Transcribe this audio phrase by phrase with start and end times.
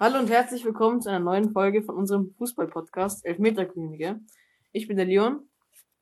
[0.00, 4.20] Hallo und herzlich willkommen zu einer neuen Folge von unserem Fußball-Podcast Elfmeterkönige.
[4.70, 5.48] Ich bin der Leon.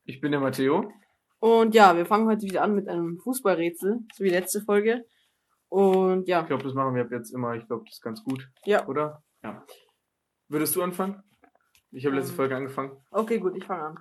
[0.03, 0.93] Ich bin der Matteo.
[1.39, 5.03] Und ja, wir fangen heute wieder an mit einem Fußballrätsel, so wie letzte Folge.
[5.69, 6.41] Und ja.
[6.41, 7.55] Ich glaube, das machen wir ab jetzt immer.
[7.55, 8.47] Ich glaube, das ist ganz gut.
[8.65, 8.87] Ja.
[8.87, 9.23] Oder?
[9.41, 9.65] Ja.
[10.47, 11.23] Würdest du anfangen?
[11.89, 12.37] Ich habe letzte Ähm.
[12.37, 12.91] Folge angefangen.
[13.09, 13.99] Okay, gut, ich fange an.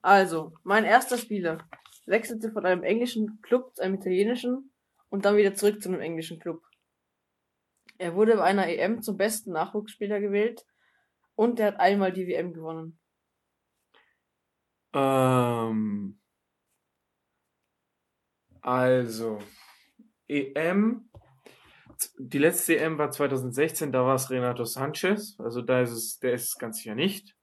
[0.00, 1.58] Also, mein erster Spieler
[2.06, 4.72] wechselte von einem englischen Club zu einem italienischen
[5.10, 6.62] und dann wieder zurück zu einem englischen Club.
[7.98, 10.64] Er wurde bei einer EM zum besten Nachwuchsspieler gewählt
[11.34, 12.98] und er hat einmal die WM gewonnen.
[14.92, 16.20] Ähm.
[18.60, 19.38] Also.
[20.28, 21.10] EM.
[22.18, 25.36] Die letzte EM war 2016, da war es Renato Sanchez.
[25.40, 27.34] Also da ist es, der ist es ganz sicher nicht.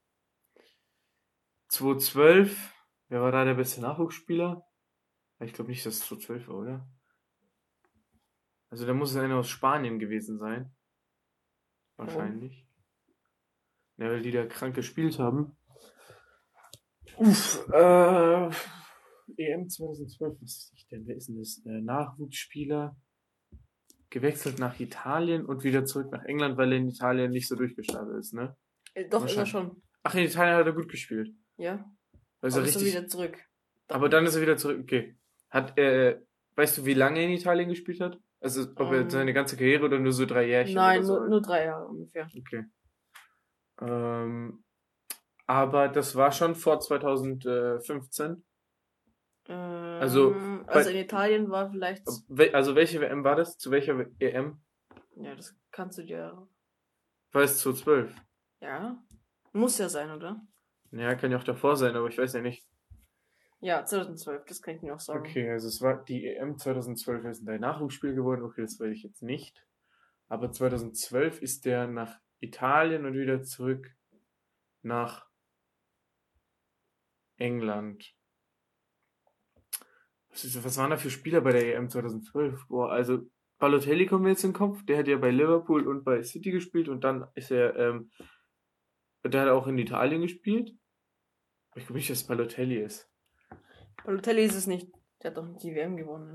[1.70, 2.74] 2012,
[3.10, 4.66] wer war da der beste Nachwuchsspieler?
[5.42, 6.88] Ich glaube nicht, dass es 2012 war, oder?
[8.70, 10.74] Also da muss es einer aus Spanien gewesen sein.
[11.98, 12.68] Wahrscheinlich.
[13.98, 15.58] Ja, weil die da krank gespielt haben.
[17.18, 18.50] Uff, äh,
[19.38, 21.08] EM 2012, was ist ich denn?
[21.08, 21.62] Wer ist denn das?
[21.66, 22.96] Äh, Nachwuchsspieler.
[24.10, 28.18] Gewechselt nach Italien und wieder zurück nach England, weil er in Italien nicht so durchgestartet
[28.18, 28.56] ist, ne?
[28.94, 29.82] Äh, doch, immer schon.
[30.04, 31.34] Ach, in Italien hat er gut gespielt.
[31.58, 31.90] Ja.
[32.42, 32.96] Also Aber ist er richtig.
[32.96, 33.44] wieder zurück.
[33.88, 34.80] aber dann ist er wieder zurück.
[34.82, 35.18] Okay.
[35.50, 36.22] Hat, äh,
[36.56, 38.20] weißt du, wie lange er in Italien gespielt hat?
[38.42, 41.20] Also, ob er Ähm, seine ganze Karriere oder nur so drei Jährchen Nein, so?
[41.20, 42.28] nur, nur drei Jahre ungefähr.
[42.38, 42.66] Okay.
[43.82, 44.64] Ähm,
[45.48, 48.44] aber das war schon vor 2015.
[49.48, 50.36] Ähm, Also,
[50.68, 52.08] also in Italien war vielleicht.
[52.54, 53.58] Also welche WM war das?
[53.58, 54.62] Zu welcher EM?
[55.18, 56.48] Ja, das kannst du dir.
[57.32, 58.16] War es 2012?
[58.62, 59.04] Ja.
[59.54, 60.42] Muss ja sein, oder?
[60.92, 62.66] Ja, kann ja auch davor sein, aber ich weiß ja nicht.
[63.66, 65.22] Ja, 2012, das kann ich mir auch sagen.
[65.22, 68.44] Okay, also es war die EM 2012 ist ein Nachwuchsspiel geworden.
[68.44, 69.66] Okay, das weiß ich jetzt nicht.
[70.28, 73.92] Aber 2012 ist der nach Italien und wieder zurück
[74.84, 75.28] nach
[77.38, 78.14] England.
[80.30, 82.68] Was, ist, was waren da für Spieler bei der EM 2012?
[82.68, 83.24] Boah, also
[83.58, 84.86] Balotelli kommt mir jetzt in den Kopf.
[84.86, 88.12] Der hat ja bei Liverpool und bei City gespielt und dann ist er, ähm,
[89.24, 90.72] der hat auch in Italien gespielt.
[91.74, 93.10] Ich glaube nicht, dass Balotelli ist.
[94.06, 94.92] Balotelli ist es nicht.
[95.22, 96.34] Der hat doch nicht die WM gewonnen.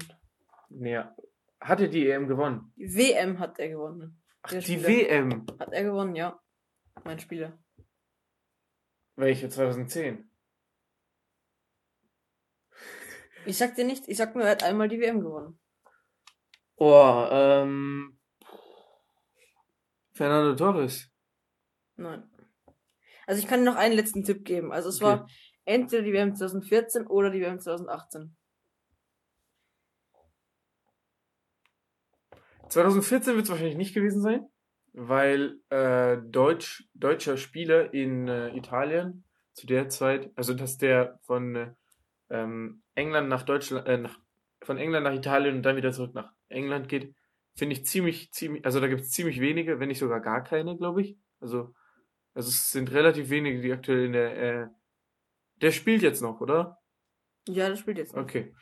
[0.68, 1.02] Nee,
[1.60, 2.72] hat er die EM gewonnen?
[2.76, 4.20] Die WM hat er gewonnen.
[4.42, 4.88] Ach, Der die Spieler.
[4.88, 5.46] WM.
[5.58, 6.40] Hat er gewonnen, ja.
[7.04, 7.58] Mein Spieler.
[9.16, 9.48] Welche?
[9.48, 10.30] 2010?
[13.46, 15.58] Ich sag dir nicht, ich sag nur, er hat einmal die WM gewonnen.
[16.76, 18.18] Oh, ähm.
[20.12, 21.10] Fernando Torres.
[21.96, 22.30] Nein.
[23.26, 24.72] Also ich kann dir noch einen letzten Tipp geben.
[24.72, 25.04] Also es Okay.
[25.04, 25.28] war
[25.70, 28.36] entweder die WM 2014 oder die WM 2018.
[32.68, 34.46] 2014 wird es wahrscheinlich nicht gewesen sein,
[34.92, 41.56] weil äh, Deutsch, deutscher Spieler in äh, Italien zu der Zeit, also dass der von
[41.56, 41.72] äh,
[42.30, 44.18] ähm, England nach Deutschland, äh, nach,
[44.62, 47.14] von England nach Italien und dann wieder zurück nach England geht,
[47.54, 50.76] finde ich ziemlich, ziemlich, also da gibt es ziemlich wenige, wenn nicht sogar gar keine,
[50.76, 51.18] glaube ich.
[51.40, 51.74] Also,
[52.34, 54.68] also es sind relativ wenige, die aktuell in der, äh,
[55.60, 56.78] der spielt jetzt noch, oder?
[57.48, 58.14] Ja, das spielt jetzt.
[58.14, 58.22] noch.
[58.22, 58.54] Okay.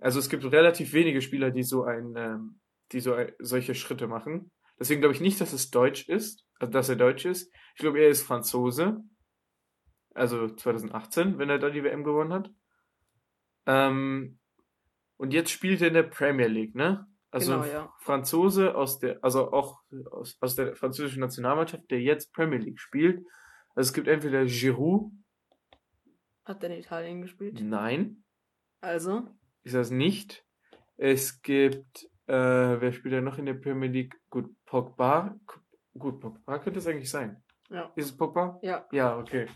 [0.00, 2.60] Also es gibt relativ wenige Spieler, die so ein, ähm,
[2.92, 4.50] die so ein, solche Schritte machen.
[4.78, 7.52] Deswegen glaube ich nicht, dass es Deutsch ist, also dass er Deutsch ist.
[7.74, 9.00] Ich glaube, er ist Franzose.
[10.14, 12.50] Also 2018, wenn er da die WM gewonnen hat.
[13.66, 14.38] Ähm,
[15.16, 17.06] und jetzt spielt er in der Premier League, ne?
[17.30, 17.94] Also Genau, ja.
[18.00, 19.80] Franzose aus der, also auch
[20.10, 23.24] aus, aus der französischen Nationalmannschaft, der jetzt Premier League spielt.
[23.74, 25.12] Also es gibt entweder Giroud,
[26.44, 27.60] Hat er in Italien gespielt?
[27.62, 28.24] nein,
[28.80, 29.22] Also,
[29.62, 30.44] ist das nicht.
[30.96, 34.14] Es gibt, äh, wer spielt da noch in der Premier League?
[34.30, 35.36] Gut, Pogba.
[35.96, 37.42] Gut, Pogba könnte es eigentlich sein.
[37.70, 37.92] ja.
[37.96, 38.58] Ist es Pogba?
[38.62, 38.86] Ja.
[38.92, 39.46] Ja, okay.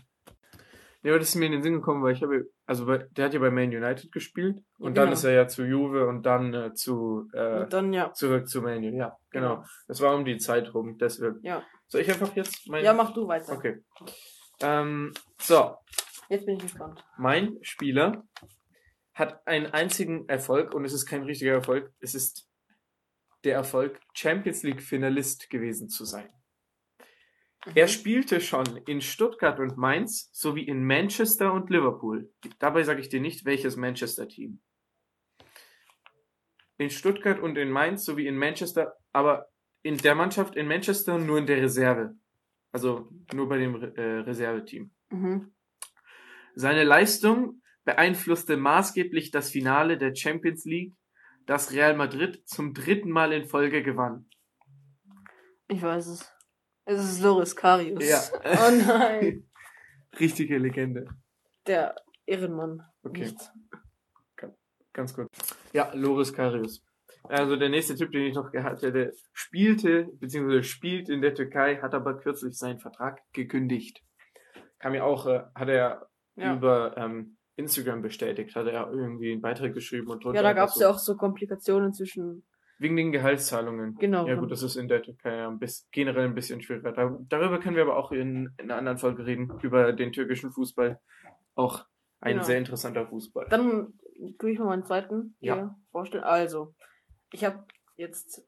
[1.03, 3.25] Ja, aber das ist mir in den Sinn gekommen, weil ich habe, also bei, der
[3.25, 5.13] hat ja bei Man United gespielt und Ja, dann genau.
[5.13, 8.11] ist er ja zu Juve und dann äh, zu, äh, Und dann ja.
[8.13, 8.97] zurück zu Man U.
[8.97, 9.63] Ja, genau.
[9.87, 11.37] Das war um die Zeit rum, deshalb.
[11.43, 11.63] Ja.
[11.87, 12.83] Soll ich einfach jetzt mein...
[12.83, 13.53] Ja, mach du weiter.
[13.53, 13.83] Okay.
[14.59, 15.75] Ähm, so,
[16.29, 17.03] Jetzt bin ich gespannt.
[17.17, 18.27] mein Spieler
[19.13, 21.91] hat einen einzigen Erfolg und es ist kein richtiger Erfolg.
[21.99, 22.47] Es ist
[23.43, 26.29] der Erfolg, Champions League Finalist gewesen zu sein.
[27.75, 32.31] Er spielte schon in Stuttgart und Mainz sowie in Manchester und Liverpool.
[32.59, 34.61] Dabei sage ich dir nicht, welches Manchester-Team.
[36.77, 39.49] In Stuttgart und in Mainz sowie in Manchester, aber
[39.81, 42.15] in der Mannschaft in Manchester nur in der Reserve.
[42.71, 44.91] Also nur bei dem äh, Reserveteam.
[45.09, 45.51] Mhm.
[46.59, 50.95] Seine Leistung beeinflusste maßgeblich das Finale der Champions League,
[51.45, 54.27] das Real Madrid zum dritten Mal in Folge gewann.
[55.67, 56.33] Ich weiß es.
[56.85, 58.03] Es ist Loris Karius.
[58.03, 58.23] Ja.
[58.43, 59.47] Oh nein.
[60.19, 61.05] Richtige Legende.
[61.67, 61.95] Der
[62.25, 62.81] Ehrenmann.
[63.03, 63.25] Okay.
[63.25, 63.51] Nicht.
[64.93, 65.27] Ganz gut.
[65.73, 66.83] Ja, Loris Karius.
[67.25, 71.77] Also der nächste Typ, den ich noch gehabt hätte, spielte, beziehungsweise spielt in der Türkei,
[71.83, 74.01] hat aber kürzlich seinen Vertrag gekündigt.
[74.79, 76.55] Kam ja auch, äh, hat er Ja.
[76.55, 80.75] über ähm, Instagram bestätigt, hat er irgendwie einen Beitrag geschrieben und Ja, da gab es
[80.75, 82.45] so, ja auch so Komplikationen zwischen.
[82.79, 83.95] Wegen den Gehaltszahlungen.
[83.95, 84.27] Genau.
[84.27, 86.91] Ja gut, das ist in der Türkei ja ein bisschen, generell ein bisschen schwieriger.
[86.91, 90.51] Da, darüber können wir aber auch in, in einer anderen Folge reden, über den türkischen
[90.51, 90.99] Fußball.
[91.55, 91.85] Auch
[92.19, 92.43] ein Genau.
[92.45, 93.47] sehr interessanter Fußball.
[93.49, 93.93] Dann
[94.37, 95.55] tue ich mal meinen zweiten Ja.
[95.55, 96.23] hier vorstellen.
[96.23, 96.75] Also,
[97.31, 98.47] ich habe jetzt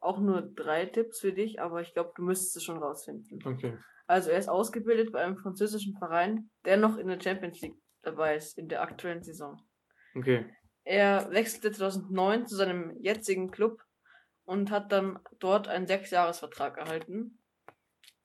[0.00, 3.38] auch nur drei Tipps für dich, aber ich glaube, du müsstest es schon rausfinden.
[3.46, 3.78] Okay.
[4.06, 8.36] Also, er ist ausgebildet bei einem französischen Verein, der noch in der Champions League dabei
[8.36, 9.60] ist, in der aktuellen Saison.
[10.14, 10.46] Okay.
[10.84, 13.82] Er wechselte 2009 zu seinem jetzigen Club
[14.44, 17.38] und hat dann dort einen Sechsjahresvertrag erhalten.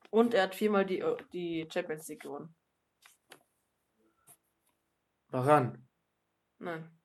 [0.10, 2.56] Und er hat viermal die, die Champions League gewonnen.
[5.30, 5.88] Waran?
[6.58, 6.99] Nein.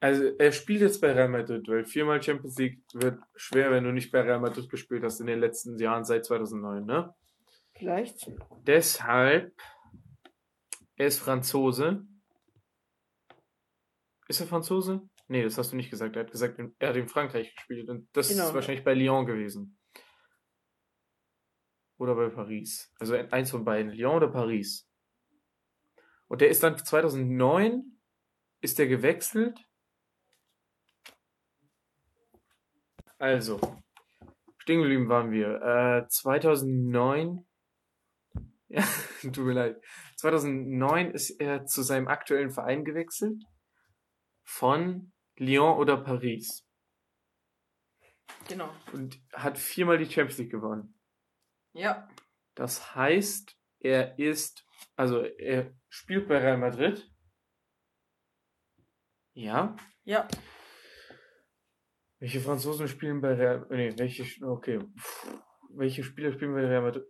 [0.00, 3.92] Also er spielt jetzt bei Real Madrid, weil viermal Champions League wird schwer, wenn du
[3.92, 7.14] nicht bei Real Madrid gespielt hast in den letzten Jahren seit 2009, ne?
[7.74, 8.30] Vielleicht?
[8.66, 9.54] Deshalb,
[10.96, 12.06] er ist Franzose.
[14.28, 15.08] Ist er Franzose?
[15.28, 16.16] Nee, das hast du nicht gesagt.
[16.16, 18.48] Er hat gesagt, er hat in Frankreich gespielt und das Genau.
[18.48, 19.78] ist wahrscheinlich bei Lyon gewesen.
[21.98, 22.92] Oder bei Paris.
[22.98, 24.88] Also eins von beiden, Lyon oder Paris.
[26.28, 27.98] Und der ist dann 2009
[28.60, 29.58] ist der gewechselt.
[33.18, 33.60] Also,
[34.58, 35.62] stehen geblieben waren wir.
[35.62, 37.46] Äh, 2009
[38.68, 38.82] ja,
[39.22, 39.82] tut mir leid.
[40.16, 43.42] 2009 ist er zu seinem aktuellen Verein gewechselt.
[44.42, 46.66] Von Lyon oder Paris.
[48.48, 48.68] Genau.
[48.92, 50.98] Und hat viermal die Champions League gewonnen.
[51.72, 52.08] Ja.
[52.54, 54.66] Das heißt, er ist,
[54.96, 57.12] also er spielt bei Real Madrid.
[59.34, 59.76] Ja.
[60.04, 60.26] Ja.
[62.26, 64.78] Welche Franzosen spielen bei Real, nee, welche, okay.
[64.80, 65.38] Puh.
[65.76, 67.04] Welche Spieler spielen bei Real Madrid?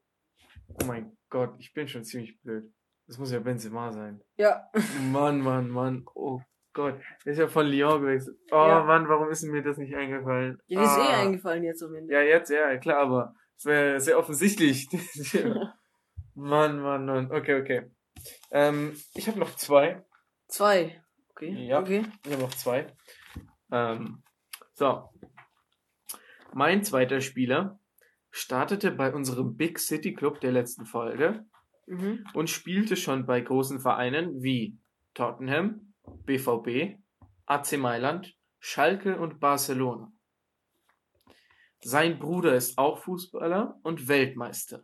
[0.68, 2.70] Oh mein Gott, ich bin schon ziemlich blöd.
[3.06, 4.20] Das muss ja Benzema sein.
[4.36, 4.68] Ja.
[5.10, 6.04] Mann, Mann, Mann.
[6.14, 6.42] Oh
[6.74, 7.00] Gott.
[7.24, 8.36] Der ist ja von Lyon gewechselt.
[8.50, 8.84] Oh Ja.
[8.84, 10.58] Mann, warum ist mir das nicht eingefallen?
[10.68, 11.22] Dir ist eh Ah.
[11.22, 12.12] eingefallen jetzt zumindest.
[12.12, 14.86] Ja, jetzt, ja, klar, aber es wäre sehr offensichtlich.
[16.34, 17.32] Mann, Mann, Mann.
[17.32, 17.90] Okay, okay.
[18.50, 20.04] Ähm, ich habe noch zwei.
[20.48, 21.02] Zwei.
[21.30, 21.52] Okay.
[21.68, 21.80] Ja.
[21.80, 22.04] Okay.
[22.26, 22.86] Ich habe noch zwei.
[23.72, 24.22] Ähm,
[24.76, 25.10] so.
[26.52, 27.78] Mein zweiter Spieler
[28.30, 31.44] startete bei unserem Big City Club der letzten Folge
[31.86, 32.24] Mhm.
[32.34, 34.76] und spielte schon bei großen Vereinen wie
[35.14, 35.94] Tottenham,
[36.24, 36.98] BVB,
[37.46, 40.12] AC Mailand, Schalke und Barcelona.
[41.80, 44.82] Sein Bruder ist auch Fußballer und Weltmeister.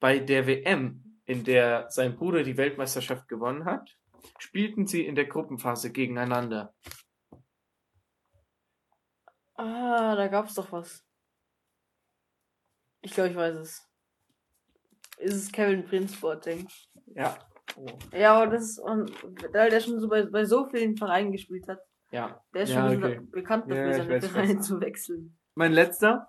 [0.00, 3.96] Bei der WM, in der sein Bruder die Weltmeisterschaft gewonnen hat,
[4.38, 6.74] spielten sie in der Gruppenphase gegeneinander.
[9.56, 11.04] Ah, da gab's doch was.
[13.00, 13.88] Ich glaube, ich weiß es.
[15.18, 16.68] Ist es Kevin Prince Boateng?
[17.14, 17.38] Ja.
[17.76, 17.86] Oh.
[18.12, 19.10] Ja, aber das ist, und,
[19.52, 21.80] weil der schon so bei, bei so vielen Vereinen gespielt hat.
[22.10, 22.42] Ja.
[22.54, 23.20] Der ist Ja, schon okay.
[23.30, 25.36] bekannt dafür, Ja, seine Vereine zu wechseln.
[25.54, 26.28] Mein letzter,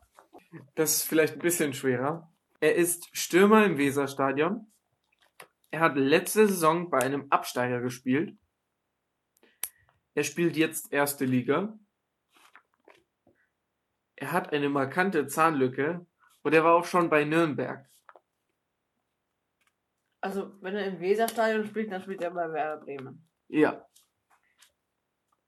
[0.75, 2.31] das ist vielleicht ein bisschen schwerer.
[2.59, 4.71] Er ist Stürmer im Weserstadion.
[5.69, 8.37] Er hat letzte Saison bei einem Absteiger gespielt.
[10.15, 11.77] Er spielt jetzt erste Liga.
[14.17, 16.05] Er hat eine markante Zahnlücke
[16.41, 17.87] und er war auch schon bei Nürnberg.
[20.21, 23.27] Also, wenn er im Weserstadion spielt, dann spielt er bei Werder Bremen.
[23.47, 23.85] Ja,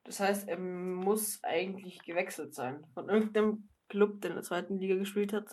[0.04, 2.86] Das heißt, er muss eigentlich gewechselt sein.
[2.94, 5.50] Von irgendeinem Club, der in der zweiten Liga gespielt hat,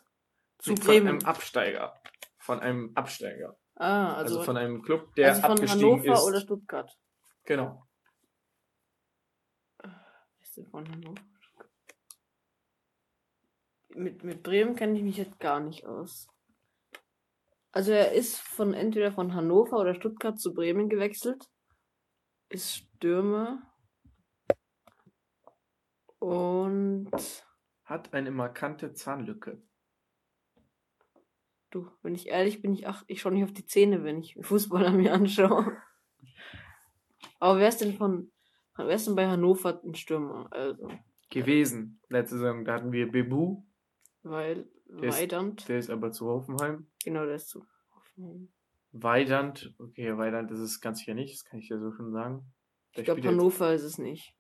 [0.59, 1.09] zu von Bremen.
[1.09, 1.95] einem Absteiger.
[2.39, 3.57] Von einem Absteiger.
[3.77, 6.23] ah, Also, also, von einem Club, der also von abgestiegen Hannover ist.
[6.25, 6.99] oder Stuttgart.
[7.45, 7.87] Genau.
[10.43, 11.23] Ist der von Hannover?
[13.97, 16.29] Mit, mit Bremen kenne ich mich jetzt gar nicht aus.
[17.73, 21.51] Also er ist von entweder von Hannover oder Stuttgart zu Bremen gewechselt.
[22.51, 23.63] Ist Stürmer.
[26.19, 27.11] Und
[27.85, 29.63] Hat eine markante Zahnlücke.
[31.71, 34.37] du, wenn ich ehrlich bin, ich ach, ich schaue nicht auf die Zähne, wenn ich
[34.41, 35.77] Fußballer mir anschaue.
[37.39, 38.31] Aber wer ist denn von
[38.77, 40.49] wer ist denn bei Hannover ein Stürmer?
[40.51, 40.89] Also,
[41.29, 42.01] Gewesen.
[42.09, 43.63] Letzte Saison, da hatten wir Bebu,
[44.31, 46.87] weil Der ist- Weidand, der ist aber zu Hoffenheim.
[47.05, 47.65] genau, der ist zu
[47.95, 48.53] Hoffenheim.
[48.93, 52.53] Weidand, okay, Weidand ist es ganz sicher nicht, das kann ich dir so schon sagen.
[52.95, 54.35] Der Ich glaube, spielt jetzt- Hannover ist es nicht.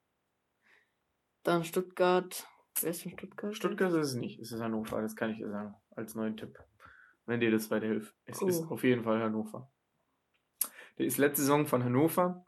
[1.42, 2.46] Dann Stuttgart.
[2.80, 3.54] Wer ist von Stuttgart?
[3.56, 6.58] Stuttgart ist es nicht, es ist Hannover, das kann ich dir sagen, als neuen Tipp.
[7.26, 8.14] Wenn dir das weiterhilft.
[8.24, 8.74] Es ist Oh.
[8.74, 9.70] auf jeden Fall Hannover.
[10.98, 12.44] Der ist letzte Saison von Hannover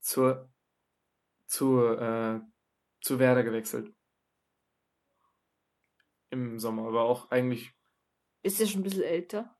[0.00, 0.50] zur,
[1.46, 2.40] zur, äh,
[3.02, 3.94] zu Werder gewechselt.
[6.34, 7.72] Im Sommer, aber auch eigentlich
[8.42, 9.56] Ist der schon ein bisschen älter?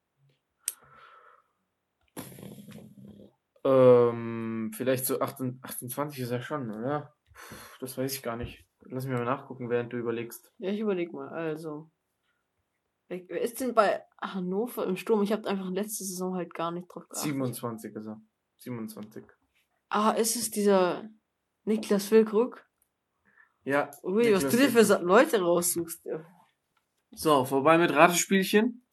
[3.62, 7.14] Ähm, vielleicht so 18, 28 ist er schon, oder?
[7.32, 8.66] Puh, Das weiß ich gar nicht.
[8.80, 10.52] Lass mich mal nachgucken, während du überlegst.
[10.58, 11.28] Ja, ich überleg mal.
[11.28, 11.92] Also.
[13.06, 15.22] Wer ist denn bei Hannover im Sturm?
[15.22, 17.30] Ich habe einfach letzte Saison halt gar nicht drauf geachtet.
[17.30, 18.20] 27 ist er.
[18.56, 19.24] 27.
[19.90, 21.08] Ah, ist es dieser
[21.64, 22.66] Niklas Füllkrug?
[23.62, 23.90] Ja.
[24.02, 26.04] Ui, was du dir für Leute raussuchst.
[26.04, 26.26] Ja.
[27.16, 28.84] So, vorbei mit Ratespielchen.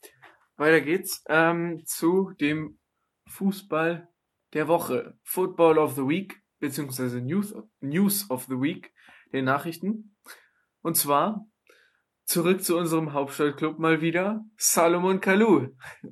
[0.56, 2.78] Weiter geht's ähm, zu dem
[3.28, 4.08] Fußball
[4.54, 5.18] der Woche.
[5.24, 8.94] Football of the Week, beziehungsweise News, News of the Week,
[9.34, 10.16] den Nachrichten.
[10.84, 11.48] Und zwar
[12.26, 15.70] zurück zu unserem Hauptstadtclub mal wieder, Salomon Kalou.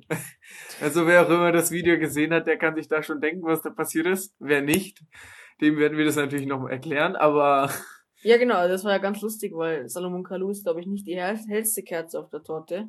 [0.80, 3.62] Also wer auch immer das Video gesehen hat, der kann sich da schon denken, was
[3.62, 4.34] da passiert ist.
[4.40, 5.00] Wer nicht,
[5.60, 7.70] dem werden wir das natürlich noch erklären, aber
[8.22, 11.16] ja, genau, das war ja ganz lustig, weil Salomon Kalou ist, glaube ich, nicht die
[11.16, 12.88] hell hellste Kerze auf der Torte.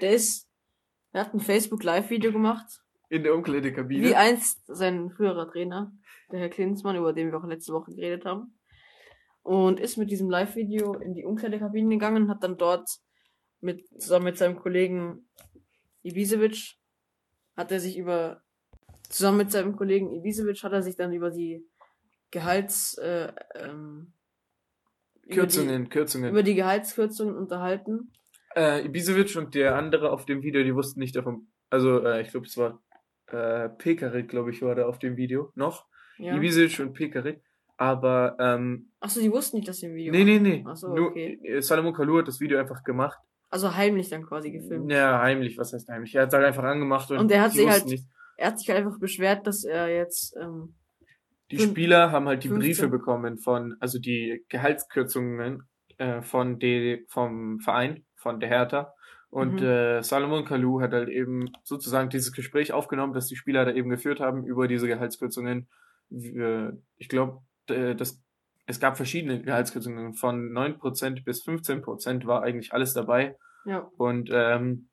[0.00, 0.48] Der ist,
[1.12, 4.08] er hat ein Facebook-Live-Video gemacht, in der Umkleidekabine.
[4.08, 5.92] wie einst sein früherer Trainer,
[6.30, 8.58] der Herr Klinsmann, über den wir auch letzte Woche geredet haben.
[9.42, 12.88] Und ist mit diesem Live-Video in die Umkleidekabine gegangen und hat dann dort
[13.60, 15.28] mit, zusammen mit seinem Kollegen
[16.02, 16.76] Ibisevic,
[17.56, 18.42] hat er sich über,
[19.08, 21.64] zusammen mit seinem Kollegen Ibisevic hat er sich dann über die
[22.32, 24.12] Gehalts, äh, ähm,
[25.26, 26.30] über die- Kürzungen, Kürzungen.
[26.30, 28.12] über die Gehaltskürzungen unterhalten.
[28.54, 31.48] Äh, Ibisevic und der andere auf dem Video, die wussten nicht davon.
[31.68, 32.80] Also, äh, ich glaube, es war
[33.32, 35.86] äh, Pekarik, glaube ich, war da auf dem Video noch.
[36.16, 36.36] Ja.
[36.36, 37.42] Ibisevic und Pekarik.
[37.76, 40.64] Aber, ähm, Achso, die wussten nicht, dass sie im Video nee, nee, nee.
[40.66, 41.38] Ach so, Nur, okay.
[41.42, 43.18] äh, Salomon Kalou hat das Video einfach gemacht.
[43.50, 44.90] Also heimlich dann quasi gefilmt.
[44.90, 46.14] Ja, heimlich, was heißt heimlich?
[46.14, 48.06] Er hat es halt einfach angemacht und, Und er hat sich halt- nicht.
[48.38, 50.74] Er hat sich halt einfach beschwert, dass er jetzt, ähm,
[51.50, 52.66] Die fün- Spieler haben halt die 15.
[52.66, 55.62] Briefe bekommen von, also die Gehaltskürzungen
[55.98, 58.92] äh, von de, vom Verein, von der Hertha.
[59.30, 59.66] Und Mhm.
[59.66, 63.90] äh, Salomon Kalou hat halt eben sozusagen dieses Gespräch aufgenommen, das die Spieler da eben
[63.90, 65.68] geführt haben über diese Gehaltskürzungen.
[66.10, 68.22] Äh, ich glaube, das
[68.68, 70.14] es gab verschiedene Gehaltskürzungen.
[70.14, 73.36] Von 9% bis 15% war eigentlich alles dabei.
[73.64, 74.88] ja, Und ähm,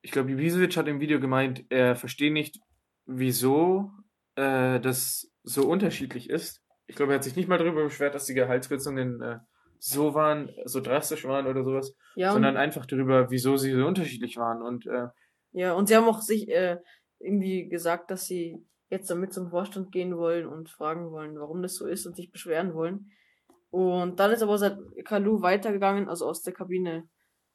[0.00, 2.60] ich glaube, Ibisevic hat im Video gemeint, er versteht nicht,
[3.06, 3.90] wieso
[4.36, 6.62] äh, das so unterschiedlich ist.
[6.86, 9.38] Ich glaube, er hat sich nicht mal darüber beschwert, dass die Gehaltskürzungen äh,
[9.78, 14.36] so waren, so drastisch waren oder sowas, ja, sondern einfach darüber, wieso sie so unterschiedlich
[14.36, 14.62] waren.
[14.62, 15.08] Und äh,
[15.52, 16.78] ja, und sie haben auch sich äh,
[17.20, 21.76] irgendwie gesagt, dass sie jetzt damit zum Vorstand gehen wollen und fragen wollen, warum das
[21.76, 23.10] so ist und sich beschweren wollen.
[23.70, 27.08] Und dann ist aber seit Kalu weitergegangen, also aus der Kabine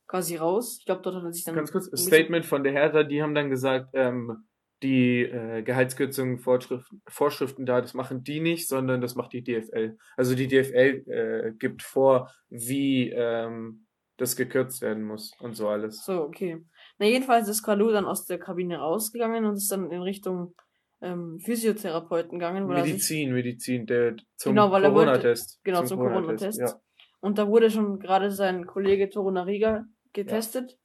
[0.05, 0.77] quasi raus.
[0.79, 3.35] Ich glaube, dort hat er sich dann ganz kurz, Statement von der Hertha, die haben
[3.35, 4.48] dann gesagt, ähm,
[4.83, 9.97] die äh, Gehaltskürzungen, Vorschriften, Vorschriften da, das machen die nicht, sondern das macht die DFL.
[10.15, 13.85] Also die DFL äh, gibt vor, wie ähm,
[14.17, 16.03] das gekürzt werden muss und so alles.
[16.05, 16.63] So, okay.
[16.97, 20.55] Na, jedenfalls ist Kalu dann aus der Kabine rausgegangen und ist dann in Richtung
[21.01, 25.59] ähm, Physiotherapeuten gegangen, er sich, Medizin, Medizin, der zum Genau, weil er wollte- Corona-Test.
[25.63, 26.59] genau, zum Corona-Test.
[26.59, 26.73] Ja.
[27.21, 30.77] und da wurde schon gerade sein Kollege Torunariga getestet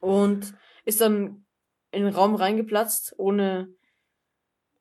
[0.00, 0.54] und
[0.84, 1.44] ist dann
[1.92, 3.68] in den Raum reingeplatzt, ohne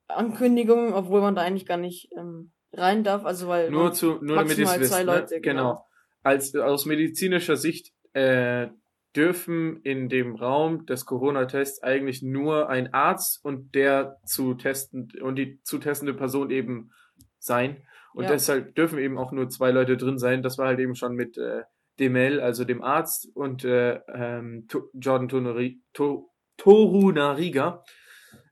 [0.08, 4.36] Ankündigung, obwohl man da eigentlich gar nicht ähm, rein darf, also weil Nur zu, nur
[4.38, 4.92] damit maximal wisst.
[4.92, 5.06] zwei ne?
[5.06, 5.62] Leute, genau.
[5.62, 5.86] genau.
[6.24, 8.68] Als aus medizinischer Sicht äh,
[9.16, 15.36] dürfen in dem Raum des Corona-Tests eigentlich nur ein Arzt und der zu testen und
[15.36, 16.92] die zu testende Person eben
[17.40, 17.84] sein.
[18.14, 18.32] Und Ja.
[18.32, 20.44] deshalb dürfen eben auch nur zwei Leute drin sein.
[20.44, 21.64] Das war halt eben schon mit äh,
[22.00, 27.84] Demel, also dem Arzt, und äh, ähm, Jordan Tonori, to, Torunariga.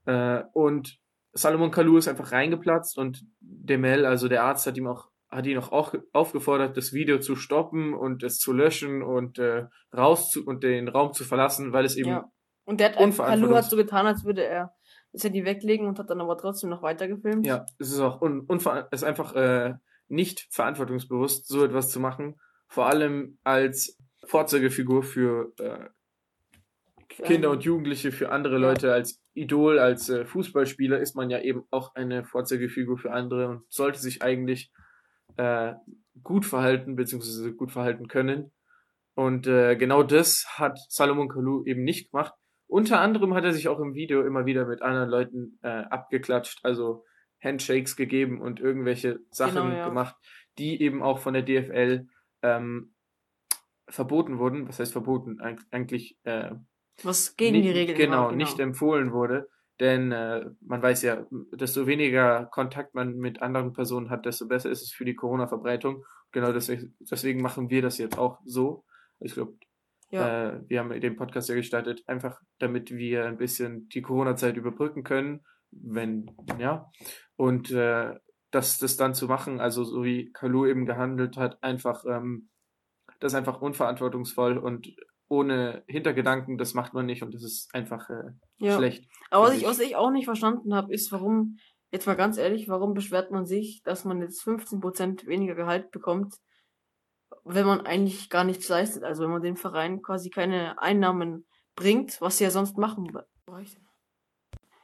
[0.06, 0.98] Äh, und
[1.34, 5.58] Salomon Kalou ist einfach reingeplatzt und Demel, also der Arzt, hat ihm auch hat ihn
[5.58, 10.46] auch, auch aufgefordert, das Video zu stoppen und es zu löschen und äh, raus zu,
[10.46, 12.32] und den Raum zu verlassen, weil es eben Ja.
[12.66, 14.74] Und der hat einfach, Kalu hat so getan, als würde er
[15.14, 17.46] das Handy weglegen und hat dann aber trotzdem noch weiter gefilmt.
[17.46, 19.74] Ja, es ist auch un, unver es ist einfach äh,
[20.08, 22.36] nicht verantwortungsbewusst, so etwas zu machen.
[22.68, 25.90] Vor allem als Vorzeigefigur für äh,
[27.10, 28.58] Kinder und Jugendliche, für andere.
[28.58, 33.48] Leute, als Idol, als äh, Fußballspieler ist man ja eben auch eine Vorzeigefigur für andere
[33.50, 34.72] und sollte sich eigentlich
[35.38, 35.74] äh,
[36.24, 38.52] gut verhalten, beziehungsweise gut verhalten können.
[39.16, 42.34] Und äh, genau das hat Salomon Kalou eben nicht gemacht.
[42.68, 46.60] Unter anderem hat er sich auch im Video immer wieder mit anderen Leuten äh, abgeklatscht,
[46.64, 47.04] also
[47.42, 49.88] Handshakes gegeben und irgendwelche Sachen Genau, ja.
[49.88, 50.16] gemacht,
[50.58, 52.08] die eben auch von der DFL
[52.42, 52.94] ähm,
[53.90, 55.40] verboten wurden, was heißt verboten,
[55.72, 56.52] eigentlich äh,
[57.04, 58.38] was gegen die Regeln genau, war, genau.
[58.38, 59.50] nicht empfohlen wurde.
[59.80, 64.72] Denn äh, man weiß ja, desto weniger Kontakt man mit anderen Personen hat, desto besser
[64.72, 66.04] ist es für die Corona-Verbreitung.
[66.32, 68.84] Genau deswegen, deswegen machen wir das jetzt auch so.
[69.20, 69.54] Ich glaube,
[70.10, 70.50] ja.
[70.50, 75.04] äh, wir haben den Podcast ja gestartet, einfach damit wir ein bisschen die Corona-Zeit überbrücken
[75.04, 76.90] können, wenn, ja.
[77.36, 78.16] Und äh,
[78.52, 82.50] das, das dann zu machen, also so wie Kalu eben gehandelt hat, einfach, ähm,
[83.20, 84.96] das ist einfach unverantwortungsvoll und
[85.30, 88.78] ohne Hintergedanken, das macht man nicht und das ist einfach äh, ja.
[88.78, 89.06] schlecht.
[89.30, 91.58] Aber was ich, was ich auch nicht verstanden habe, ist, warum,
[91.92, 96.36] jetzt mal ganz ehrlich, warum beschwert man sich, dass man jetzt 15% weniger Gehalt bekommt,
[97.44, 102.22] wenn man eigentlich gar nichts leistet, also wenn man dem Verein quasi keine Einnahmen bringt,
[102.22, 103.12] was sie ja sonst machen.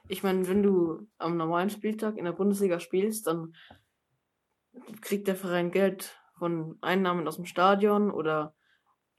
[0.07, 3.53] Ich meine, wenn du am normalen Spieltag in der Bundesliga spielst, dann
[5.01, 8.53] kriegt der Verein Geld von Einnahmen aus dem Stadion oder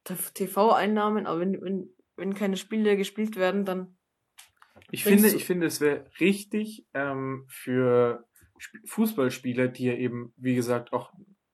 [0.04, 3.96] TV-Einnahmen, aber wenn, wenn, wenn keine Spiele gespielt werden, dann.
[4.90, 8.24] Ich finde, ich finde, es wäre richtig ähm, für
[8.86, 11.12] Fußballspieler, die ja eben, wie gesagt, auch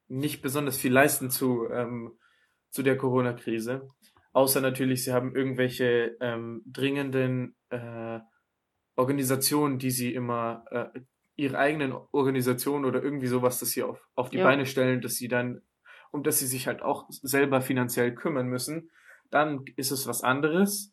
[0.09, 2.19] nicht besonders viel leisten zu, ähm,
[2.71, 3.88] zu der Corona-Krise.
[4.33, 8.21] Außer natürlich, sie haben irgendwelche ähm, dringenden äh,
[8.97, 11.00] Organisationen, die sie immer, äh,
[11.37, 14.45] ihre eigenen Organisationen oder irgendwie sowas, das sie auf, auf die ja.
[14.45, 15.62] Beine stellen, dass sie dann
[16.11, 18.90] um das sie sich halt auch selber finanziell kümmern müssen,
[19.31, 20.93] dann ist es was anderes.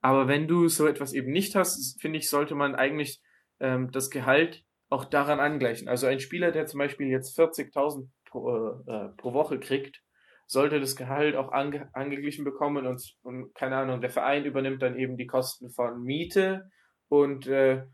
[0.00, 3.20] Aber wenn du so etwas eben nicht hast, finde ich, sollte man eigentlich
[3.60, 5.88] ähm, das Gehalt auch daran angleichen.
[5.88, 10.02] Also ein Spieler, der zum Beispiel jetzt 40.000 pro, äh, pro Woche kriegt,
[10.46, 14.96] sollte das Gehalt auch ange angeglichen bekommen und, und keine Ahnung, der Verein übernimmt dann
[14.96, 16.70] eben die Kosten von Miete
[17.08, 17.84] und äh,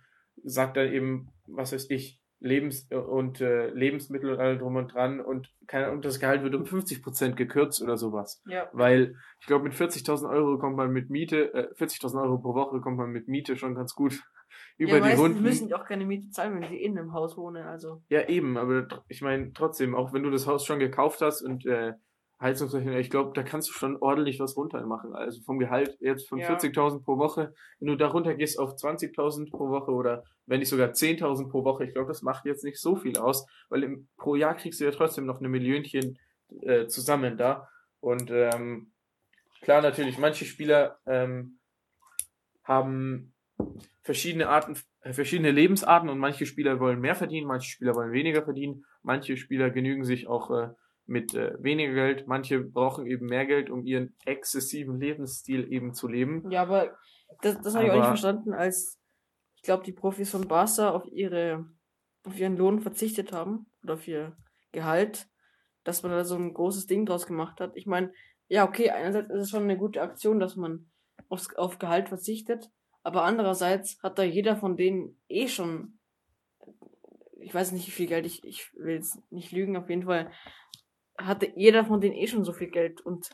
[0.44, 5.20] sagt dann eben, was weiß ich, Lebens- und äh, Lebensmittel und allem drum und dran
[5.20, 8.42] und, keine, und das Gehalt wird um 50 Prozent gekürzt oder sowas.
[8.46, 8.68] Ja.
[8.72, 12.80] Weil ich glaube, mit 40.000 Euro kommt man mit Miete, äh, 40.000 Euro pro Woche
[12.80, 14.22] kommt man mit Miete schon ganz gut
[14.76, 15.42] über ja, die Runden.
[15.42, 18.02] müssen auch keine Miete zahlen, wenn sie in einem Haus wohnen, also.
[18.09, 21.64] Ja, eben, aber ich meine, trotzdem, auch wenn du das Haus schon gekauft hast und
[21.64, 21.94] äh,
[22.40, 25.14] Heizungsrechner, ich glaube, da kannst du schon ordentlich was runter machen.
[25.14, 26.49] Also vom Gehalt jetzt von ja.
[26.49, 30.68] 40.000 pro Woche, wenn du da runter gehst auf 20.000 pro Woche oder wenn nicht
[30.68, 34.09] sogar 10.000 pro Woche, ich glaube, das macht jetzt nicht so viel aus, weil im,
[34.16, 36.18] pro Jahr kriegst du ja trotzdem noch eine Millionchen
[36.62, 37.68] äh, zusammen da.
[38.01, 38.92] Und ähm,
[39.62, 41.61] klar, natürlich, manche Spieler ähm,
[42.64, 43.33] haben
[44.03, 48.42] verschiedene Arten, äh, verschiedene Lebensarten und manche Spieler wollen mehr verdienen, manche Spieler wollen weniger
[48.42, 50.68] verdienen, manche Spieler genügen sich auch äh,
[51.07, 56.09] mit äh, weniger Geld, manche brauchen eben mehr Geld, um ihren exzessiven Lebensstil eben zu
[56.09, 56.51] leben.
[56.51, 56.97] Ja, aber
[57.43, 58.99] das, das habe ich auch nicht verstanden, als
[59.57, 61.67] ich glaube, die Profis von Barca auf ihre
[62.27, 64.35] auf ihren Lohn verzichtet haben oder auf ihr
[64.73, 65.29] Gehalt,
[65.85, 67.77] dass man da so ein großes Ding draus gemacht hat.
[67.77, 68.12] Ich meine,
[68.49, 70.90] ja, okay, einerseits ist es schon eine gute Aktion, dass man
[71.29, 72.71] aufs, auf Gehalt verzichtet,
[73.03, 75.99] aber andererseits hat da jeder von denen eh schon
[77.45, 80.31] ich weiß nicht, wie viel Geld ich, ich will jetzt nicht lügen, auf jeden Fall
[81.18, 83.31] hatte jeder von denen eh schon so viel Geld und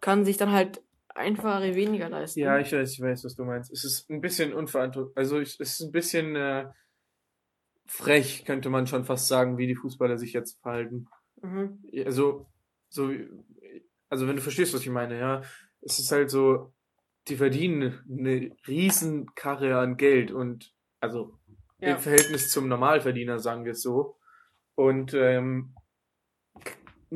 [0.00, 0.82] kann sich dann halt
[1.14, 2.40] einfache weniger leisten.
[2.40, 3.72] Ja, ich weiß, ich weiß, was du meinst.
[3.72, 6.66] Es ist ein bisschen unverantwortlich, also es ist ein bisschen äh,
[7.86, 11.08] frech, könnte man schon fast sagen, wie die Fußballer sich jetzt verhalten.
[11.42, 11.82] Mhm.
[12.04, 12.46] Also,
[12.88, 13.10] so,
[14.08, 15.42] also wenn du verstehst, was ich meine, ja,
[15.80, 16.72] es ist halt so,
[17.28, 21.38] die verdienen eine Riesenkarre an Geld und also
[21.78, 21.92] ja.
[21.94, 24.16] im Verhältnis zum Normalverdiener, sagen wir es so.
[24.74, 25.74] Und ähm,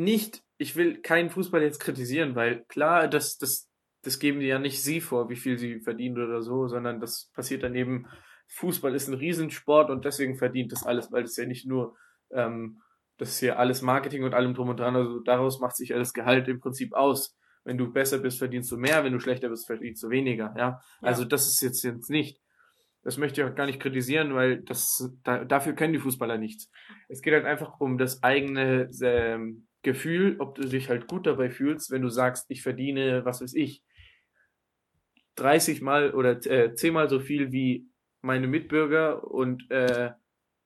[0.00, 3.68] nicht, ich will keinen Fußball jetzt kritisieren, weil klar, das, das,
[4.02, 7.30] das geben die ja nicht sie vor, wie viel sie verdienen oder so, sondern das
[7.34, 8.06] passiert dann eben,
[8.48, 11.96] Fußball ist ein Riesensport und deswegen verdient das alles, weil das ja nicht nur,
[12.32, 12.80] ähm,
[13.16, 16.12] das ist ja alles Marketing und allem drum und dran, also daraus macht sich alles
[16.12, 17.36] Gehalt im Prinzip aus.
[17.62, 20.58] Wenn du besser bist, verdienst du mehr, wenn du schlechter bist, verdienst du weniger, ja.
[20.58, 20.80] ja.
[21.02, 22.40] Also das ist jetzt jetzt nicht.
[23.02, 26.70] Das möchte ich auch gar nicht kritisieren, weil das da, dafür können die Fußballer nichts.
[27.08, 31.50] Es geht halt einfach um das eigene ähm, Gefühl, ob du dich halt gut dabei
[31.50, 33.82] fühlst, wenn du sagst, ich verdiene, was weiß ich,
[35.36, 37.88] 30 mal oder äh, 10 mal so viel wie
[38.20, 40.10] meine Mitbürger und äh,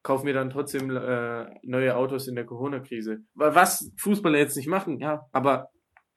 [0.02, 3.24] kauf mir dann trotzdem äh, neue Autos in der Corona-Krise.
[3.34, 5.70] Was Fußballer jetzt nicht machen, ja, aber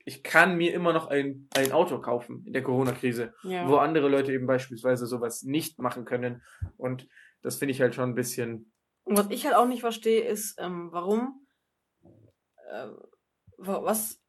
[0.07, 3.67] ich kann mir immer noch ein, ein Auto kaufen in der Corona-Krise, ja.
[3.67, 6.41] wo andere Leute eben beispielsweise sowas nicht machen können.
[6.77, 7.07] Und
[7.41, 8.71] das finde ich halt schon ein bisschen.
[9.03, 11.46] Und was ich halt auch nicht verstehe, ist, ähm, warum
[12.71, 12.87] äh,
[13.57, 14.21] was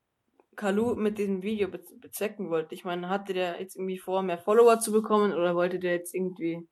[0.57, 2.74] Kalu mit diesem Video be bezwecken wollte.
[2.74, 6.14] Ich meine, hatte der jetzt irgendwie vor, mehr Follower zu bekommen oder wollte der jetzt
[6.14, 6.68] irgendwie,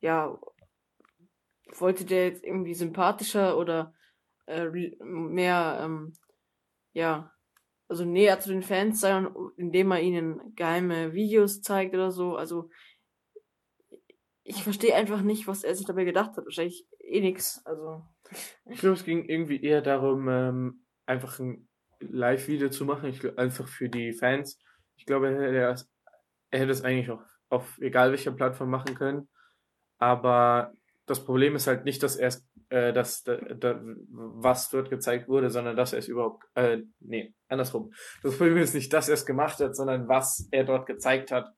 [0.00, 0.38] ja,
[1.78, 3.94] wollte der jetzt irgendwie sympathischer oder
[4.46, 4.68] äh,
[5.00, 6.12] mehr, ähm,
[6.92, 7.32] ja,
[7.88, 12.36] also näher zu den Fans sein, indem er ihnen geheime Videos zeigt oder so.
[12.36, 12.68] Also
[14.44, 16.44] ich verstehe einfach nicht, was er sich dabei gedacht hat.
[16.44, 17.62] Wahrscheinlich eh nix.
[17.64, 18.02] Also
[18.66, 21.68] Ich glaube, es ging irgendwie eher darum, ähm, einfach ein
[22.00, 24.58] Live-Video zu machen, ich, einfach für die Fans.
[24.96, 25.90] Ich glaube, er hätte es,
[26.50, 29.28] er hätte es eigentlich auch auf egal welcher Plattform machen können.
[29.98, 30.72] Aber
[31.06, 35.28] das Problem ist halt nicht, dass er es, äh, dass, da, da, was dort gezeigt
[35.28, 37.92] wurde, sondern dass er es überhaupt, äh, nee, andersrum.
[38.22, 41.50] Das Problem ist nicht, dass er es gemacht hat, sondern was er dort gezeigt hat.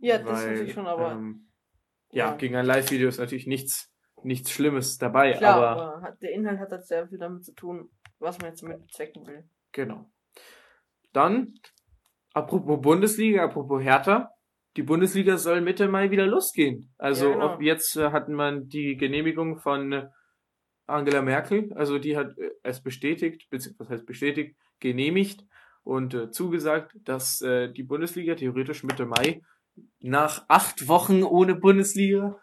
[0.00, 1.48] ja, das natürlich schon, aber ähm,
[2.12, 2.36] ja, ja.
[2.36, 3.92] gegen ein Live-Video ist natürlich nichts,
[4.24, 7.54] nichts Schlimmes dabei, klar, aber aber hat, der Inhalt hat halt sehr viel damit zu
[7.54, 9.44] tun, was man jetzt damit bezwecken will.
[9.72, 10.10] Genau.
[11.12, 11.54] Dann,
[12.32, 14.30] apropos Bundesliga, apropos Hertha,
[14.76, 16.92] die Bundesliga soll Mitte Mai wieder losgehen.
[16.98, 17.54] Also Ja, genau.
[17.54, 20.08] ob jetzt äh, hatten man die Genehmigung von äh,
[20.86, 25.44] Angela Merkel, also die hat äh, es bestätigt, beziehungsweise heißt bestätigt, genehmigt
[25.82, 29.42] und äh, zugesagt, dass äh, die Bundesliga theoretisch Mitte Mai
[30.00, 32.38] nach acht Wochen ohne Bundesliga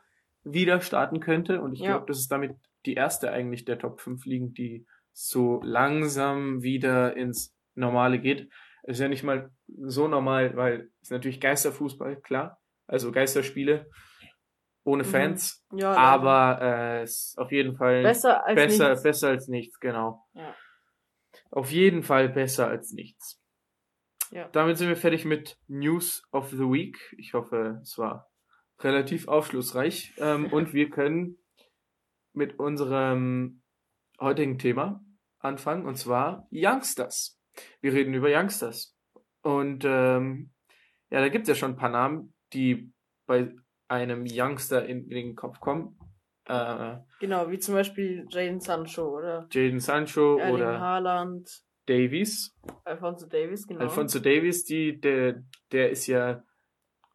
[0.54, 1.62] wieder starten könnte.
[1.62, 1.92] Und ich Ja.
[1.94, 2.56] glaube, das ist damit
[2.86, 8.50] die erste eigentlich der Top 5 Ligen, die so langsam wieder ins Normale geht.
[8.84, 12.60] Ist ja nicht mal so normal, weil es natürlich Geisterfußball, klar.
[12.88, 13.90] Also Geisterspiele
[14.86, 15.08] ohne Mhm.
[15.08, 15.66] Fans.
[15.74, 19.04] Ja, Aber äh, es ist auf jeden Fall besser als besser, nichts.
[19.04, 20.24] besser als nichts, genau.
[20.34, 20.56] Ja.
[21.52, 23.42] Auf jeden Fall besser als nichts.
[24.32, 24.48] Ja.
[24.50, 26.98] Damit sind wir fertig mit News of the Week.
[27.18, 28.30] Ich hoffe, es war
[28.80, 30.14] relativ aufschlussreich.
[30.18, 31.38] Ähm, und wir können
[32.34, 33.62] mit unserem
[34.20, 35.04] heutigen Thema
[35.40, 37.40] anfangen, und zwar Youngsters.
[37.82, 38.96] Wir reden über Youngsters.
[39.42, 40.52] Und ähm,
[41.10, 42.92] ja, da gibt es ja schon ein paar Namen, die
[43.26, 43.54] bei
[43.88, 45.98] einem Youngster in, in den Kopf kommen.
[46.46, 51.50] Äh, Genau, wie zum Beispiel Jaden Sancho oder Jaden Sancho Erling oder Haaland,
[51.88, 52.56] Davies.
[52.84, 53.82] Alfonso Davis, genau.
[53.82, 56.44] Alfonso Davies, die, der, der ist ja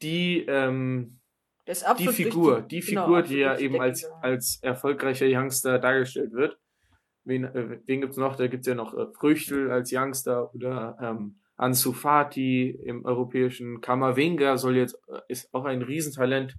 [0.00, 1.20] die, ähm,
[1.98, 6.58] die Figur, die genau, Figur, die ja eben als, als erfolgreicher Youngster dargestellt wird.
[7.24, 8.36] Wen, äh, wen gibt's noch?
[8.36, 14.56] Da gibt's ja noch äh, Früchtel als Youngster oder ähm, Ansu Fati im europäischen Kamavinga
[14.56, 16.56] soll jetzt, äh, ist auch ein Riesentalent.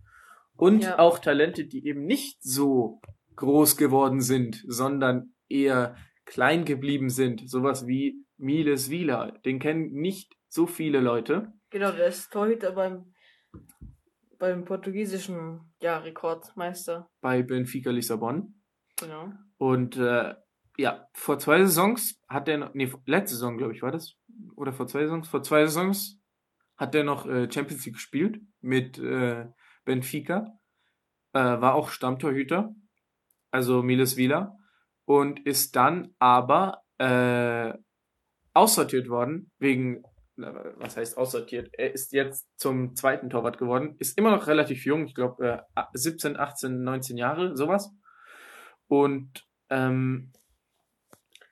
[0.56, 1.00] Und Ja.
[1.00, 3.02] auch Talente, die eben nicht so
[3.36, 7.50] groß geworden sind, sondern eher klein geblieben sind.
[7.50, 9.34] Sowas wie Miles Wieler.
[9.46, 11.52] Den kennen nicht so viele Leute.
[11.72, 13.13] Genau, der ist Torhüter beim,
[14.44, 17.10] beim portugiesischen ja, Rekordmeister.
[17.22, 18.62] bei Benfica Lissabon.
[19.00, 19.32] Genau.
[19.58, 20.36] Und äh,
[20.76, 24.18] ja, vor zwei Saisons hat der noch, nee, letzte Saison, glaube ich, war das.
[24.58, 25.30] Oder vor zwei Saisons?
[25.30, 26.20] Vor zwei Saisons
[26.76, 29.46] hat der noch äh, Champions League gespielt mit äh,
[29.86, 30.60] Benfica.
[31.32, 32.76] Äh, war auch Stammtorhüter,
[33.50, 34.58] also Miles Vila.
[35.06, 37.74] Und ist dann aber äh,
[38.54, 40.04] aussortiert worden, wegen,
[40.36, 41.70] was heißt aussortiert?
[41.74, 45.84] Er ist jetzt zum zweiten Torwart geworden, ist immer noch relativ jung, ich glaube äh,
[45.94, 47.92] 17, 18, 19 Jahre, sowas.
[48.88, 50.32] Und ähm,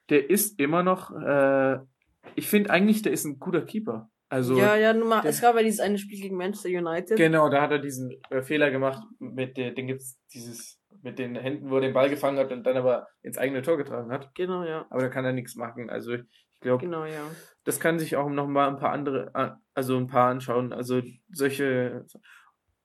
[0.10, 1.78] der ist immer noch, äh,
[2.36, 4.10] ich finde eigentlich, der ist ein guter Keeper.
[4.30, 7.18] Also ja, ja, nun mal, der- es gab ja dieses eine Spiel gegen Manchester United.
[7.18, 11.36] genau, da hat er diesen äh, Fehler gemacht, mit der, den gibt's dieses mit den
[11.36, 14.34] Händen, wo er den Ball gefangen hat und dann aber ins eigene Tor getragen hat.
[14.36, 14.86] Genau, ja.
[14.90, 15.90] Aber da kann er nichts machen.
[15.90, 16.16] Also
[16.62, 17.24] glaube, Genau, ja.
[17.64, 20.74] das kann sich auch noch mal ein paar andere, also ein paar anschauen.
[20.74, 22.06] Also solche.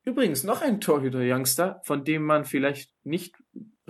[0.04, 3.34] Übrigens noch ein Torhüter-Youngster, von dem man vielleicht nicht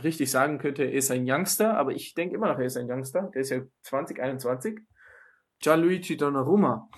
[0.02, 2.90] richtig sagen könnte, er ist ein Youngster, aber ich denke immer noch, er ist ein
[2.90, 3.30] Youngster.
[3.34, 4.80] Der ist ja 2021.
[5.58, 6.88] Gianluigi Donnarumma,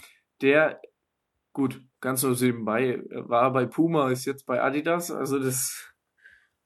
[0.40, 0.81] der,
[1.53, 5.92] gut, ganz so nebenbei, war bei Puma, ist jetzt bei Adidas, also das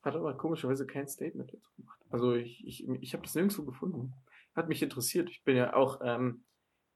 [0.02, 2.00] hat aber komischerweise kein Statement dazu gemacht.
[2.10, 4.14] Also ich, ich, ich habe das nirgendwo gefunden.
[4.54, 5.30] Hat mich interessiert.
[5.30, 6.44] Ich bin ja auch ähm,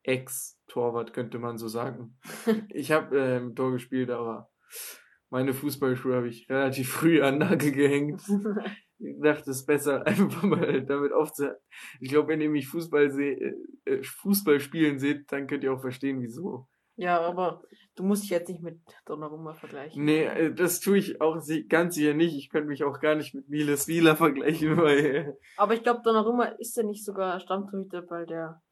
[0.03, 2.19] Ex-Torwart, könnte man so sagen.
[2.71, 4.51] ich habe äh, im Tor gespielt, aber
[5.31, 8.23] meine Fußballschuhe habe ich relativ früh an den Nagel gehängt.
[8.99, 11.57] Ich dachte, es ist besser, einfach mal damit aufzuhören.
[12.01, 13.53] Ich glaube, wenn ihr mich Fußball, seh,
[13.85, 16.67] äh, Fußball spielen seht, dann könnt ihr auch verstehen, wieso.
[16.97, 17.63] Ja, aber
[17.95, 20.05] du musst dich jetzt nicht mit Donnarumma vergleichen.
[20.05, 22.37] Nee, äh, das tue ich auch ganz sicher nicht.
[22.37, 26.45] Ich könnte mich auch gar nicht mit Miles Wieler vergleichen, weil Aber ich glaube, Donnarumma
[26.45, 28.63] ist ja nicht sogar Stammtorhüter bei der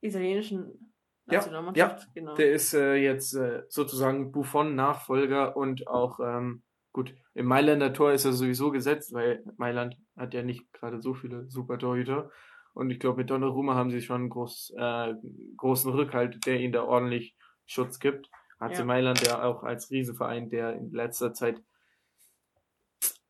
[0.00, 0.92] italienischen
[1.26, 2.08] Ja, Nationalmannschaft.
[2.14, 2.34] genau.
[2.34, 8.24] Der ist äh, jetzt äh, sozusagen Buffon-Nachfolger und auch, ähm, gut, im Mailänder Tor ist
[8.24, 12.30] er sowieso gesetzt, weil Mailand hat ja nicht gerade so viele super Torhüter.
[12.72, 15.14] Und ich glaube, mit Donnarumma haben sie schon einen groß, äh,
[15.56, 17.36] großen Rückhalt, der ihnen da ordentlich
[17.70, 18.28] Schutz gibt.
[18.58, 18.84] AC Ja.
[18.84, 21.62] Mailand ja auch als Riesenverein, der in letzter Zeit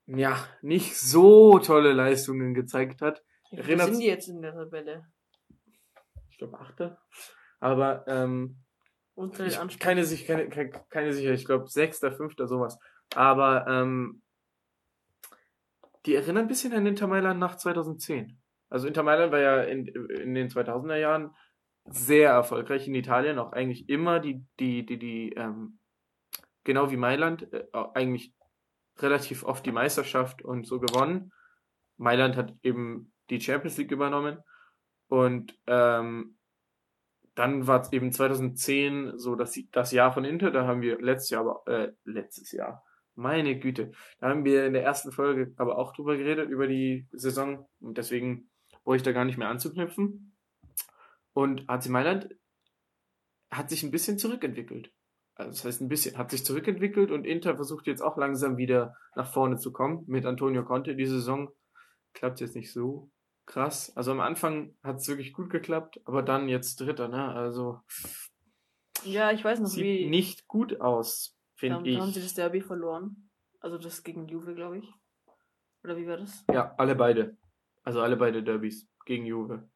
[0.06, 3.22] ja nicht so tolle Leistungen gezeigt hat.
[3.52, 5.06] Wie sind die jetzt in der Tabelle?
[6.30, 6.98] Ich glaube, Achter.
[7.60, 8.56] Aber ähm,
[9.14, 12.78] ich, keine, keine, keine, keine Sicherheit, ich glaube sechster, fünfter, sowas.
[13.14, 14.22] Aber ähm,
[16.06, 18.40] die erinnern ein bisschen an Inter Mailand nach 2010.
[18.70, 21.34] Also Inter Mailand war ja in, in den 2000er Jahren
[21.92, 25.78] sehr erfolgreich in Italien, auch eigentlich immer die, die, die, die, ähm,
[26.64, 28.32] genau wie Mailand, äh, eigentlich
[28.98, 31.32] relativ oft die Meisterschaft und so gewonnen.
[31.96, 34.38] Mailand hat eben die Champions League übernommen
[35.08, 36.36] und ähm,
[37.34, 41.30] dann war es eben 2010 so das, das Jahr von Inter, da haben wir letztes
[41.30, 45.78] Jahr, aber äh, letztes Jahr, meine Güte, da haben wir in der ersten Folge aber
[45.78, 48.50] auch drüber geredet, über die Saison und deswegen
[48.84, 50.36] wollte ich da gar nicht mehr anzuknüpfen.
[51.40, 52.28] Und AC Mailand
[53.50, 54.92] hat sich ein bisschen zurückentwickelt.
[55.34, 58.94] Also das heißt ein bisschen, hat sich zurückentwickelt und Inter versucht jetzt auch langsam wieder
[59.16, 60.94] nach vorne zu kommen mit Antonio Conte.
[60.94, 61.50] Die Saison
[62.12, 63.10] klappt jetzt nicht so
[63.46, 63.90] krass.
[63.96, 67.32] Also am Anfang hat es wirklich gut geklappt, aber dann jetzt Dritter, ne?
[67.32, 67.80] Also
[69.04, 70.10] Ja, ich weiß noch, sieht wie.
[70.10, 72.26] nicht gut aus, finde da haben sie ich.
[72.26, 73.30] das Derby verloren.
[73.60, 74.92] Also das gegen Juve, glaube ich.
[75.84, 76.44] Oder wie war das?
[76.52, 77.38] Ja, alle beide.
[77.82, 79.70] Also alle beide Derbys gegen Juve.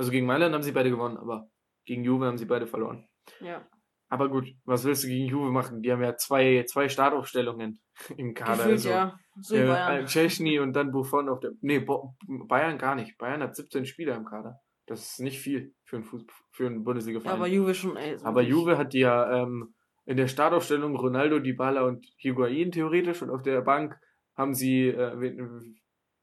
[0.00, 1.50] Also gegen Mailand haben sie beide gewonnen, aber
[1.84, 3.06] gegen Juve haben sie beide verloren.
[3.42, 3.68] Ja.
[4.08, 5.82] Aber gut, was willst du gegen Juve machen?
[5.82, 7.82] Die haben ja zwei, zwei Startaufstellungen
[8.16, 8.56] im Kader.
[8.64, 8.88] Gefühlt, also.
[8.88, 9.18] ja.
[9.42, 10.06] So Ja, Bayern.
[10.06, 11.50] Chesney und dann Buffon auf der.
[11.60, 12.14] Nee, Bo
[12.48, 13.18] Bayern gar nicht.
[13.18, 14.58] Bayern hat 17 Spieler im Kader.
[14.86, 16.06] Das ist nicht viel für einen,
[16.50, 17.36] für einen Ja, Bundesliga-Verein.
[17.36, 18.16] aber Juve schon, ey.
[18.18, 18.40] so aber.
[18.40, 19.74] Juve hat ja ähm,
[20.06, 24.00] in der Startaufstellung Ronaldo, Dybala und Higuain theoretisch und auf der Bank
[24.34, 25.20] haben sie, äh,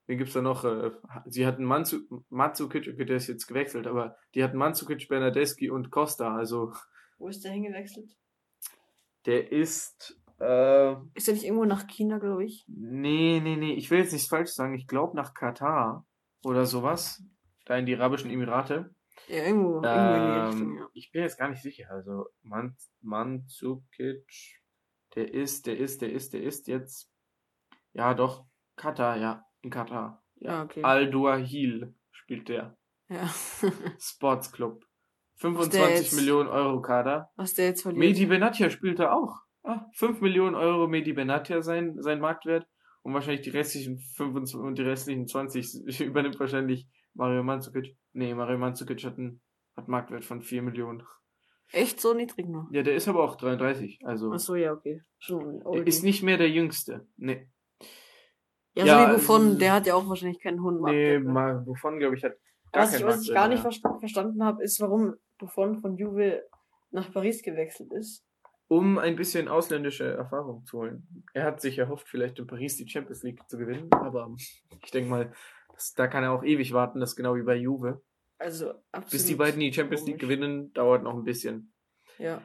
[0.08, 0.64] wen, gibt's da noch?
[0.66, 0.92] Äh,
[1.26, 5.92] sie hatten Manzu Matsukic, okay, der ist jetzt gewechselt, aber die hatten Manzukic, Bernadeschi und
[5.92, 6.36] Costa.
[6.36, 6.74] Also
[7.20, 8.16] Wo ist der hingewechselt?
[9.26, 10.20] der ist.
[10.40, 12.64] Äh, Ist er nicht irgendwo nach China, glaube ich?
[12.68, 14.76] Nee, nee, nee, ich will jetzt nichts falsch sagen.
[14.76, 16.06] Ich glaube nach Katar
[16.44, 17.24] oder sowas.
[17.66, 18.94] Da in die Arabischen Emirate.
[19.28, 19.82] Ja, irgendwo.
[19.82, 20.88] irgendwo in die Richtung, Ähm, ja.
[20.94, 21.90] ich bin jetzt gar nicht sicher.
[21.90, 24.62] Also Man Mandzukic,
[25.16, 27.12] der ist, der ist, der ist, der ist jetzt.
[27.94, 28.46] Ja, doch.
[28.76, 29.44] Katar, ja.
[29.68, 30.24] In Katar.
[30.40, 30.82] Ja, okay.
[30.82, 32.78] Al-Duahil spielt der.
[33.10, 33.28] ja.
[34.00, 34.86] Sports Club.
[35.42, 37.30] Was der 25 jetzt- Millionen Euro Kader.
[37.36, 38.00] Was der jetzt verliert.
[38.00, 39.42] Medi Benatia spielt da auch.
[39.64, 42.66] Ah, 5 Millionen Euro Medi Benatia sein, sein Marktwert.
[43.02, 47.98] Und wahrscheinlich die restlichen 25 und die restlichen 20 übernimmt wahrscheinlich Mario Mandzukic.
[48.14, 49.42] Nee, Mario Mandzukic hat einen
[49.76, 51.04] hat Marktwert von 4 Millionen.
[51.74, 52.70] Echt so niedrig noch?
[52.72, 54.00] Ja, der ist aber auch 33.
[54.06, 55.02] Also Ach so, ja, okay.
[55.20, 55.90] Schon der oldie.
[55.90, 57.06] ist nicht mehr der Jüngste.
[57.18, 57.50] Nee.
[58.78, 60.82] Ja, Ja, so wie Buffon, also- der hat ja auch wahrscheinlich keinen Hund.
[60.82, 62.34] Nee, mal, wovon glaube ich hat
[62.72, 65.98] gar was ich, keinen was ich gar nicht versta verstanden habe, ist, warum Buffon von
[65.98, 66.44] Juve
[66.92, 68.24] nach Paris gewechselt ist.
[68.70, 71.24] Um ein bisschen ausländische Erfahrung zu holen.
[71.34, 74.34] Er hat sich erhofft, vielleicht in Paris die Champions League zu gewinnen, aber
[74.84, 75.32] ich denke mal,
[75.74, 78.02] das, da kann er auch ewig warten, das genau wie bei Juve.
[78.38, 79.12] Also absolut.
[79.12, 80.36] Bis die beiden die Champions League komisch.
[80.38, 81.72] gewinnen, dauert noch ein bisschen.
[82.20, 82.42] Ja.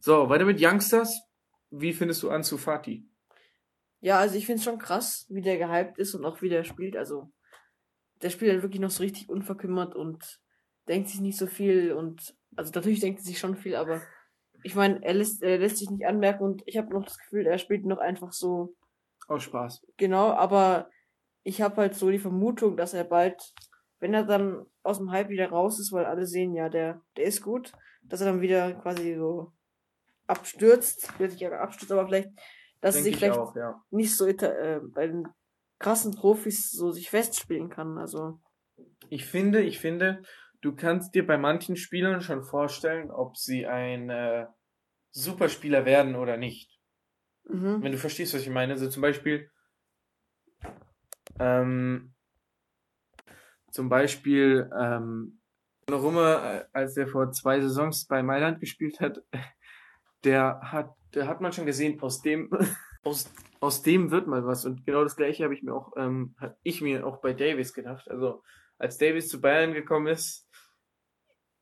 [0.00, 1.22] So, weiter mit Youngsters.
[1.70, 3.08] Wie findest du Ansu Fati?
[4.02, 6.96] Ja, also ich find's schon krass, wie der gehypt ist und auch wie der spielt.
[6.96, 7.30] Also
[8.20, 10.40] der spielt halt wirklich noch so richtig unverkümmert und
[10.88, 14.02] denkt sich nicht so viel und also natürlich denkt er sich schon viel, aber
[14.64, 17.46] ich meine, er lässt, er lässt sich nicht anmerken und ich habe noch das Gefühl,
[17.46, 18.74] er spielt noch einfach so
[19.28, 19.84] Aus Spaß.
[19.96, 20.90] genau, aber
[21.44, 23.54] ich habe halt so die Vermutung, dass er bald,
[24.00, 27.24] wenn er dann aus dem Hype wieder raus ist, weil alle sehen, ja, der, der
[27.24, 29.52] ist gut, dass er dann wieder quasi so
[30.26, 32.30] abstürzt, will sich aber abstürzt, aber vielleicht,
[32.82, 33.82] dass er Denke sich ich vielleicht auch, ja.
[33.90, 35.26] nicht so äh, bei den
[35.78, 37.96] krassen Profis so sich festspielen kann.
[37.96, 38.40] Also
[39.08, 40.22] Ich finde, ich finde,
[40.60, 44.46] du kannst dir bei manchen Spielern schon vorstellen, ob sie ein äh,
[45.12, 46.78] Superspieler werden oder nicht.
[47.44, 47.82] mhm.
[47.82, 48.74] Wenn du verstehst, was ich meine.
[48.74, 49.50] Also zum Beispiel,
[51.38, 52.14] ähm,
[53.70, 55.40] zum Beispiel, ähm,
[55.86, 59.22] Donnarumma, äh, als er vor zwei Saisons bei Mailand gespielt hat,
[60.24, 62.50] der hat, der hat man schon gesehen, aus dem,
[63.02, 64.64] aus, aus dem wird mal was.
[64.64, 67.72] Und genau das gleiche habe ich mir auch, ähm, hab ich mir auch bei Davis
[67.72, 68.08] gedacht.
[68.10, 68.42] Also,
[68.78, 70.48] als Davis zu Bayern gekommen ist,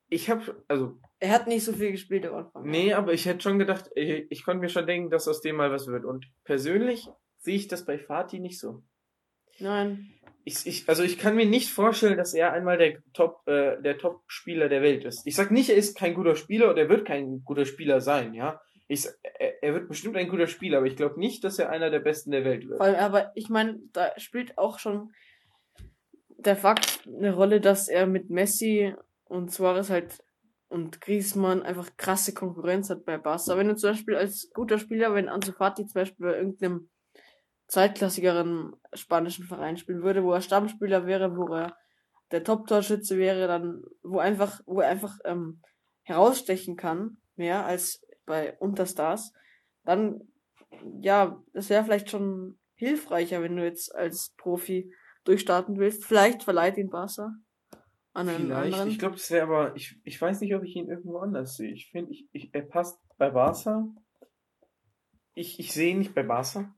[0.08, 2.64] ich habe, also, er hat nicht so viel gespielt am Anfang.
[2.64, 5.56] Nee, aber ich hätte schon gedacht, ich, ich konnte mir schon denken, dass aus dem
[5.56, 6.04] mal was wird.
[6.04, 7.06] Und persönlich
[7.38, 8.82] sehe ich das bei Fatih nicht so.
[9.60, 10.14] Nein.
[10.44, 13.98] Ich, ich, also ich kann mir nicht vorstellen, dass er einmal der Top, äh, der
[13.98, 15.26] Top-Spieler der Welt ist.
[15.26, 18.34] Ich sag nicht, er ist kein guter Spieler oder er wird kein guter Spieler sein,
[18.34, 18.60] ja.
[18.90, 19.06] Ich,
[19.62, 22.32] er, wird bestimmt ein guter Spieler, aber ich glaube nicht, dass er einer der Besten
[22.32, 22.80] der Welt wird.
[22.80, 25.12] Allem, aber ich meine, da spielt auch schon
[26.26, 28.92] der Fakt eine Rolle, dass er mit Messi
[29.26, 30.18] und Suarez halt
[30.70, 33.56] und Griezmann einfach krasse Konkurrenz hat bei Barca.
[33.56, 36.90] Wenn du zum Beispiel als guter Spieler, wenn Ansu Fati zum Beispiel bei irgendeinem
[37.68, 41.76] zweitklassigeren spanischen Verein spielen würde, wo er Stammspieler wäre, wo er
[42.32, 45.62] der Top-Torschütze wäre, dann, wo einfach, wo er einfach ähm,
[46.02, 49.32] herausstechen kann, mehr als bei Unterstars,
[49.84, 50.20] dann,
[51.00, 56.04] ja, das wäre vielleicht schon hilfreicher, wenn du jetzt als Profi durchstarten willst.
[56.04, 57.34] Vielleicht verleiht ihn Barca
[58.12, 58.88] an einen Vielleicht, anderen.
[58.88, 61.72] ich glaube, das wäre aber, ich, ich weiß nicht, ob ich ihn irgendwo anders sehe.
[61.72, 63.88] Ich finde, ich, ich, er passt bei Barca.
[65.34, 66.72] Ich, ich sehe ihn nicht bei Barca.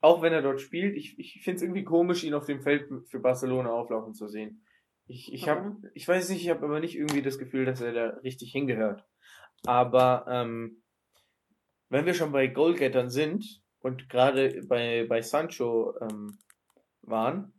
[0.00, 0.96] Auch wenn er dort spielt.
[0.96, 4.64] Ich, ich finde es irgendwie komisch, ihn auf dem Feld für Barcelona auflaufen zu sehen.
[5.06, 5.84] Ich, ich habe, Warum?
[5.94, 9.04] ich weiß nicht, ich habe aber nicht irgendwie das Gefühl, dass er da richtig hingehört.
[9.66, 10.83] Aber ähm,
[11.88, 16.38] wenn wir schon bei Goalgettern sind und gerade bei, bei Sancho ähm,
[17.02, 17.52] waren,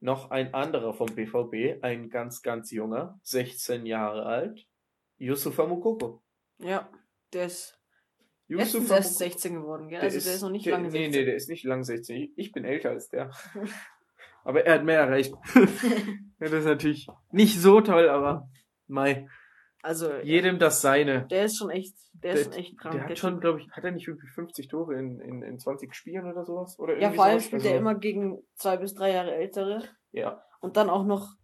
[0.00, 4.66] noch ein anderer vom BVB, ein ganz, ganz junger, 16 Jahre alt,
[5.18, 6.22] Yusufa Mukoko.
[6.58, 6.90] Ja,
[7.32, 7.78] der ist
[8.48, 10.00] letztens erst Mukoko- 16 geworden, gell?
[10.00, 11.10] der Also der ist noch nicht der, lange Nee, 16.
[11.12, 12.16] nee, der ist nicht lang 16.
[12.16, 13.30] Ich, ich bin älter als der.
[14.44, 15.32] aber er hat mehr erreicht.
[15.54, 15.66] ja,
[16.40, 18.50] das ist natürlich nicht so toll, aber
[18.88, 19.28] mei,
[19.82, 21.26] Also jedem das seine.
[21.26, 22.94] der ist schon echt, der, ist schon echt krank.
[22.94, 25.92] Der hat schon, glaube ich, hat er nicht irgendwie 50 Tore in, in, in 20
[25.94, 26.78] Spielen oder sowas?
[26.78, 27.46] Oder ja, vor allem sowas?
[27.46, 30.42] spielt Also, er immer gegen zwei bis drei Jahre ältere Ja.
[30.60, 31.34] und dann auch noch,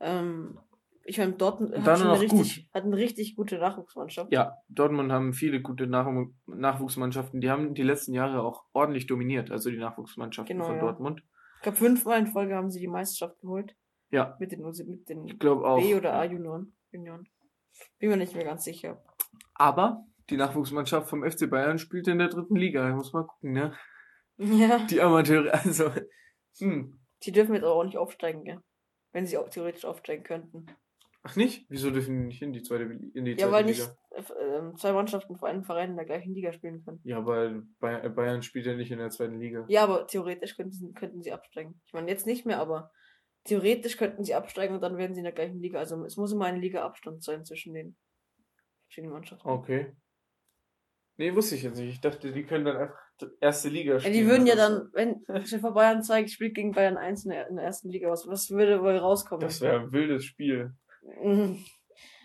[0.00, 0.58] ähm,
[1.04, 4.32] ich meine, Dortmund Und hat schon eine richtig, hat eine richtig gute Nachwuchsmannschaft.
[4.32, 6.06] Ja, Dortmund haben viele gute Nach
[6.46, 7.42] Nachwuchsmannschaften.
[7.42, 10.80] Die haben die letzten Jahre auch ordentlich dominiert, also die Nachwuchsmannschaften Genau, von ja.
[10.80, 11.22] Dortmund.
[11.56, 13.76] Ich glaube, fünfmal in Folge haben sie die Meisterschaft geholt.
[14.10, 14.36] Ja.
[14.38, 15.78] Mit den, mit den Ich auch.
[15.78, 16.74] B- oder A-Junioren.
[17.98, 19.02] Bin mir nicht mehr ganz sicher.
[19.54, 22.88] Aber die Nachwuchsmannschaft vom FC Bayern spielt in der dritten Liga.
[22.94, 23.74] Muss mal gucken, ne?
[24.38, 24.78] Ja.
[24.86, 25.90] Die Amateure, also.
[26.58, 26.98] Hm.
[27.22, 28.60] Die dürfen jetzt aber auch nicht aufsteigen, gell?
[29.12, 30.66] Wenn sie auch theoretisch aufsteigen könnten.
[31.22, 31.64] Ach nicht?
[31.70, 33.84] Wieso dürfen die nicht in die zweite, in die Ja, zweite weil Liga?
[34.16, 37.00] nicht äh, zwei Mannschaften vor einem Verein in der gleichen Liga spielen können.
[37.04, 39.64] Ja, weil Bay- Bayern spielt ja nicht in der zweiten Liga.
[39.68, 41.80] Ja, aber theoretisch könnten könnten sie absteigen.
[41.86, 42.92] Ich meine, jetzt nicht mehr, aber
[43.44, 45.78] theoretisch könnten sie absteigen und dann werden sie in der gleichen Liga.
[45.78, 47.96] Also es muss immer ein Liga-Abstand sein zwischen den
[48.86, 49.48] verschiedenen Mannschaften.
[49.48, 49.94] Okay.
[51.16, 51.90] Nee, wusste ich jetzt nicht.
[51.90, 52.98] Ich dachte, die können dann einfach
[53.40, 54.14] erste Liga Ja, spielen.
[54.14, 57.56] die würden ja dann, wenn Stefan Bayern zeigt, spielt gegen Bayern 1 in der, in
[57.56, 59.40] der ersten Liga, was, was würde wohl rauskommen?
[59.46, 60.72] Das wäre ein wildes Spiel.
[61.22, 61.64] Mhm.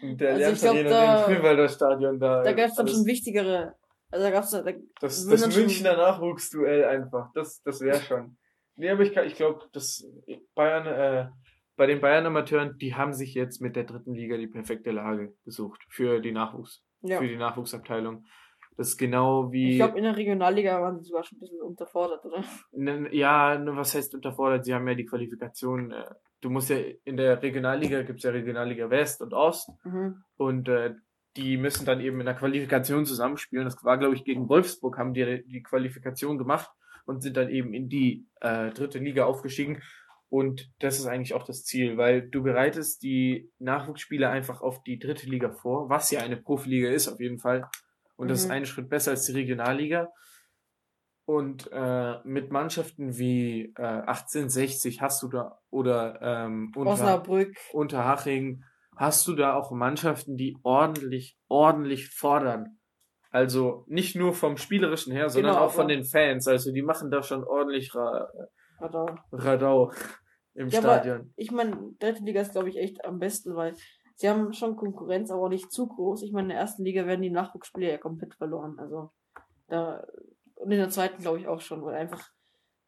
[0.01, 2.41] Der Also ich glaub, Lernarena da- im Grünwalder Stadion da.
[2.41, 3.75] Da gab's dann alles- schon wichtigere.
[4.09, 7.29] Also da gab's da, da, Das, das dann schon- Münchner Nachwuchsduell einfach.
[7.35, 8.37] Das, das wäre schon.
[8.79, 10.05] Nee, aber ich, ich glaube, dass
[10.55, 11.29] Bayern, äh,
[11.75, 15.85] bei den Bayern-Amateuren, die haben sich jetzt mit der dritten Liga die perfekte Lage gesucht
[15.89, 17.19] für die Nachwuchs, ja.
[17.19, 18.25] für die Nachwuchsabteilung.
[18.77, 19.71] Das ist genau wie.
[19.71, 22.43] Ich glaube, in der Regionalliga waren sie sogar schon ein bisschen unterfordert, oder?
[22.71, 24.63] Nen- Ja, nur was heißt unterfordert?
[24.63, 25.91] Sie haben ja die Qualifikation.
[25.91, 26.05] Äh,
[26.39, 30.23] du musst ja in der Regionalliga gibt's ja Regionalliga West und Ost Mhm.
[30.37, 30.95] und äh,
[31.35, 33.65] die müssen dann eben in der Qualifikation zusammenspielen.
[33.65, 36.69] Das war, glaube ich, gegen Wolfsburg haben die die Qualifikation gemacht
[37.09, 39.81] und sind dann eben in die äh, dritte Liga aufgestiegen.
[40.29, 44.99] Und das ist eigentlich auch das Ziel, weil du bereitest die Nachwuchsspieler einfach auf die
[44.99, 47.67] dritte Liga vor, was ja eine Profiliga ist auf jeden Fall.
[48.15, 48.51] Und das ist Mhm.
[48.51, 50.09] einen Schritt besser als die Regionalliga.
[51.25, 57.55] Und äh, mit Mannschaften wie äh, 1860 hast du da oder ähm, unter, Osnabrück.
[57.71, 58.63] Unterhaching
[58.95, 62.78] hast du da auch Mannschaften, die ordentlich, ordentlich fordern.
[63.31, 66.47] Also nicht nur vom Spielerischen her, sondern Genau, auch von aber- den Fans.
[66.47, 68.27] Also die machen da schon ordentlich Ra
[68.79, 69.05] Radau.
[69.31, 69.91] Radau
[70.55, 71.33] im Ja, Stadion.
[71.35, 73.75] Ich meine, dritte Liga ist, glaube ich, echt am besten, weil
[74.15, 76.23] sie haben schon Konkurrenz, aber nicht zu groß.
[76.23, 78.77] Ich meine, in der ersten Liga werden die Nachwuchsspieler ja komplett verloren.
[78.79, 79.11] Also
[79.67, 80.03] da
[80.55, 82.29] und in der zweiten glaube ich auch schon, weil einfach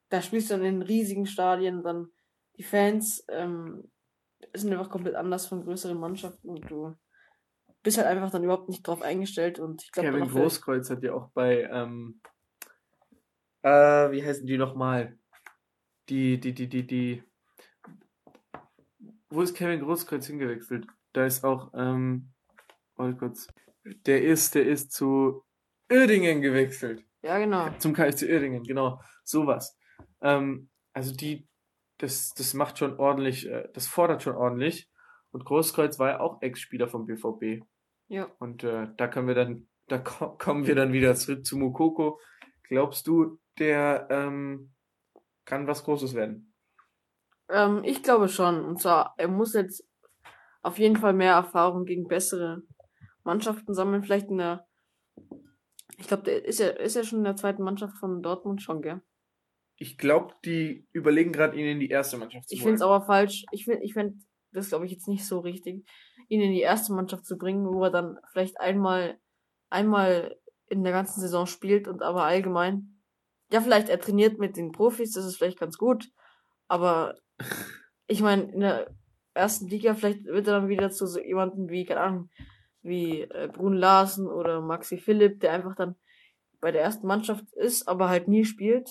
[0.10, 2.08] da spielst du dann in riesigen Stadien, dann
[2.58, 3.90] die Fans ähm,
[4.54, 6.94] sind einfach komplett anders von größeren Mannschaften und du
[7.84, 11.14] bist halt einfach dann überhaupt nicht drauf eingestellt und ich glaube Kevin Großkreuz hat ja
[11.14, 12.22] auch bei, ähm,
[13.64, 15.18] äh, wie heißen die nochmal?
[16.10, 17.24] Die, die, die, die, die.
[19.30, 20.88] Wo ist Kevin Großkreuz hingewechselt?
[21.14, 22.34] Da ist auch, ähm,
[22.96, 23.48] warte kurz.
[24.06, 25.44] Der ist, der ist zu
[25.92, 27.06] Uerdingen gewechselt.
[27.22, 27.70] ja genau.
[27.80, 29.02] Zum KFC Uerdingen, genau.
[29.24, 29.78] Sowas.
[30.22, 31.48] Ähm, also die,
[31.98, 34.91] das, das macht schon ordentlich, äh, das fordert schon ordentlich.
[35.32, 37.64] Und Großkreuz war ja auch Ex-Spieler vom BVB.
[38.08, 38.30] Ja.
[38.40, 42.20] Und äh, da können wir dann, da ko kommen wir dann wieder zurück zu Mukoko.
[42.64, 44.74] Glaubst du, der ähm,
[45.46, 46.54] kann was Großes werden?
[47.50, 48.64] Ähm, ich glaube schon.
[48.66, 49.88] Und zwar, er muss jetzt
[50.62, 52.64] auf jeden Fall mehr Erfahrung gegen bessere
[53.24, 54.04] Mannschaften sammeln.
[54.04, 54.68] Vielleicht in der.
[55.98, 58.82] Ich glaube, der ist ja, ist ja schon in der zweiten Mannschaft von Dortmund schon,
[58.82, 59.02] gell?
[59.78, 62.70] Ich glaube, die überlegen gerade, ihn in die erste Mannschaft zu Ich holen.
[62.70, 63.46] finde es aber falsch.
[63.52, 64.24] Ich finde, ich find,
[64.54, 65.86] das glaube ich jetzt nicht so richtig,
[66.28, 69.20] ihn in die erste Mannschaft zu bringen, wo er dann vielleicht einmal,
[69.70, 70.38] einmal
[70.68, 73.02] in der ganzen Saison spielt und aber allgemein.
[73.52, 76.10] Ja, vielleicht er trainiert mit den Profis, das ist vielleicht ganz gut.
[76.68, 77.18] Aber
[78.08, 78.96] ich meine, in der
[79.34, 82.30] ersten Liga, vielleicht wird er dann wieder zu so jemandem wie, keine Ahnung,
[82.82, 85.96] wie äh, Brun Larsen oder Maxi Philipp, der einfach dann
[86.60, 88.90] bei der ersten Mannschaft ist, aber halt nie spielt.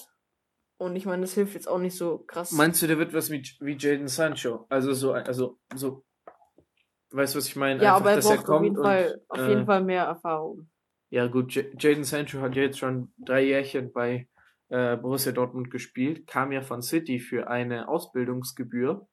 [0.80, 2.52] Und ich meine, das hilft jetzt auch nicht so krass.
[2.52, 4.64] Meinst du, der wird was wie, wie Jaden Sancho?
[4.70, 6.06] Also so, also so,
[7.10, 7.82] weißt du, was ich meine?
[7.82, 10.70] ja, Einfach, aber er braucht auf jeden, und, Fall, auf äh, jeden Fall mehr Erfahrung.
[11.10, 14.26] Ja gut, J- Jaden Sancho hat ja jetzt schon drei Jährchen bei
[14.70, 19.06] äh, Borussia Dortmund gespielt, kam ja von City für eine Ausbildungsgebühr,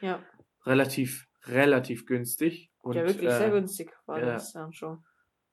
[0.00, 0.22] Ja,
[0.64, 2.70] relativ, relativ günstig.
[2.78, 4.26] Und, ja wirklich äh, sehr günstig war ja.
[4.26, 5.04] das dann schon.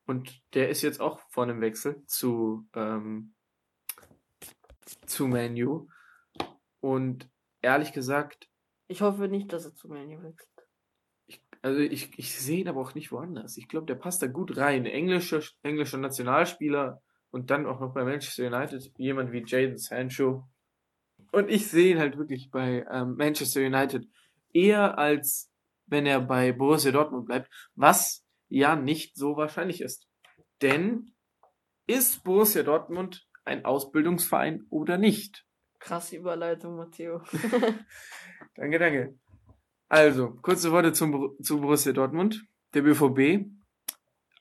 [0.05, 3.33] Und der ist jetzt auch vor einem Wechsel zu, ähm,
[5.05, 5.87] zu Manu.
[6.79, 7.29] Und
[7.61, 8.49] ehrlich gesagt,
[8.87, 10.49] Ich hoffe nicht, dass er zu Man U wechselt.
[11.27, 13.57] ich, also ich, ich sehe ihn aber auch nicht woanders.
[13.57, 14.85] Ich glaube, der passt da gut rein.
[14.85, 20.47] Englischer, englischer Nationalspieler und dann auch noch bei Manchester United jemand wie Jaden Sancho.
[21.31, 24.07] Und ich sehe ihn halt wirklich bei ähm, Manchester United
[24.53, 25.51] eher als
[25.91, 30.07] wenn er bei Borussia Dortmund bleibt, was ja nicht so wahrscheinlich ist.
[30.61, 31.13] Denn
[31.85, 35.45] ist Borussia Dortmund ein Ausbildungsverein oder nicht?
[35.79, 37.23] Krasse Überleitung, Matteo.
[38.55, 39.17] Danke, danke.
[39.87, 42.45] Also, kurze Worte zum, zu Borussia Dortmund.
[42.73, 43.45] Der BVB,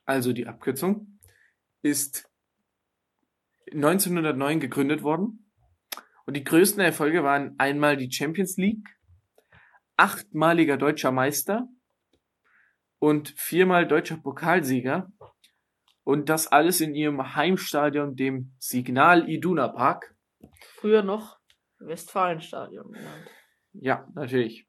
[0.05, 1.19] also die Abkürzung,
[1.83, 2.29] ist
[3.73, 5.51] 1909 gegründet worden.
[6.27, 8.89] Und die größten Erfolge waren einmal die Champions League,
[9.97, 11.69] achtmaliger deutscher Meister
[12.99, 15.11] und viermal deutscher Pokalsieger.
[16.11, 20.17] Und das alles in ihrem Heimstadion, dem Signal Iduna Park.
[20.75, 21.39] Früher noch
[21.79, 23.31] Westfalenstadion genannt.
[23.75, 24.67] Ja, natürlich.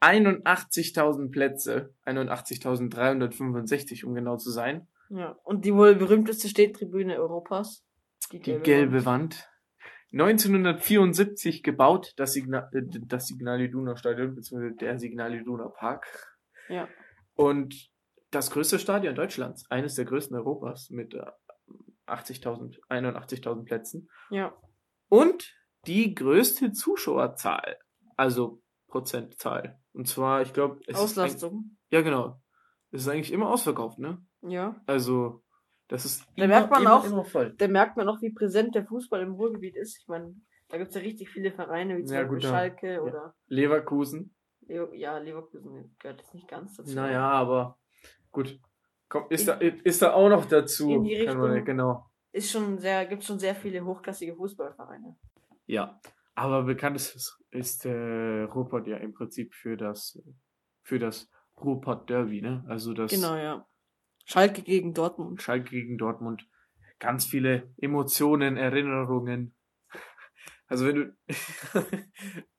[0.00, 4.88] 81.000 Plätze, 81.365, um genau zu sein.
[5.08, 7.86] Ja, und die wohl berühmteste Stehtribüne Europas.
[8.32, 9.48] Die gelbe Wand.
[10.10, 16.34] 1974 gebaut, das Signal, äh, das Signal Iduna Stadion, beziehungsweise der Signal Iduna Park.
[16.68, 16.88] Ja.
[17.36, 17.89] Und
[18.30, 21.22] das größte Stadion Deutschlands, eines der größten Europas mit äh,
[22.06, 24.08] 80.000, 81.000 Plätzen.
[24.30, 24.54] Ja.
[25.08, 25.54] Und
[25.86, 27.78] die größte Zuschauerzahl,
[28.16, 29.78] also Prozentzahl.
[29.92, 31.76] Und zwar, ich glaube, Auslastung.
[31.90, 32.40] Ja, genau.
[32.90, 34.18] Es ist eigentlich immer ausverkauft, ne?
[34.42, 34.80] Ja.
[34.86, 35.42] Also,
[35.88, 37.54] das ist Da merkt man auch- immer voll.
[37.56, 39.98] Da merkt man auch, wie präsent der Fußball im Ruhrgebiet ist.
[40.00, 40.34] Ich meine,
[40.68, 42.50] da gibt's ja richtig viele Vereine, wie zum Ja, Beispiel gut, ja.
[42.50, 44.34] Schalke oder Leverkusen.
[44.92, 46.94] Ja, Leverkusen gehört jetzt nicht ganz dazu.
[46.94, 47.78] Naja, aber
[48.30, 48.58] gut.
[49.08, 50.90] Komm, ist, da, ist da auch noch dazu.
[50.90, 52.06] In die Kann man- Richtung- genau.
[52.32, 55.16] Ist schon sehr, gibt schon sehr viele hochklassige Fußballvereine.
[55.66, 56.00] Ja.
[56.36, 60.16] Aber bekannt ist, ist äh, Ruhrpott ja im Prinzip für das,
[60.84, 61.28] für das
[61.60, 62.64] Ruhrpott Derby, ne?
[62.68, 63.66] Also das Genau, ja.
[64.26, 65.42] Schalke gegen Dortmund.
[65.42, 66.46] Schalke gegen Dortmund.
[67.00, 69.56] Ganz viele Emotionen, Erinnerungen.
[70.68, 71.16] Also wenn du,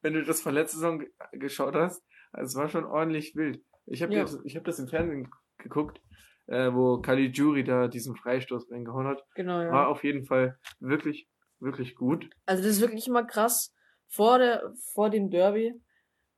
[0.02, 2.04] wenn du das von letzter Saison ge- geschaut hast,
[2.34, 3.64] es war schon ordentlich wild.
[3.86, 4.22] Ich habe Ja.
[4.24, 5.30] das, ich hab das im Fernsehen
[5.62, 6.02] geguckt,
[6.48, 9.24] äh, wo Caligiuri da diesen Freistoß reingehauen hat.
[9.36, 9.72] Genau, ja.
[9.72, 11.28] War auf jeden Fall wirklich,
[11.60, 12.30] wirklich gut.
[12.46, 13.74] Also das ist wirklich immer krass.
[14.08, 15.74] Vor der, vor dem Derby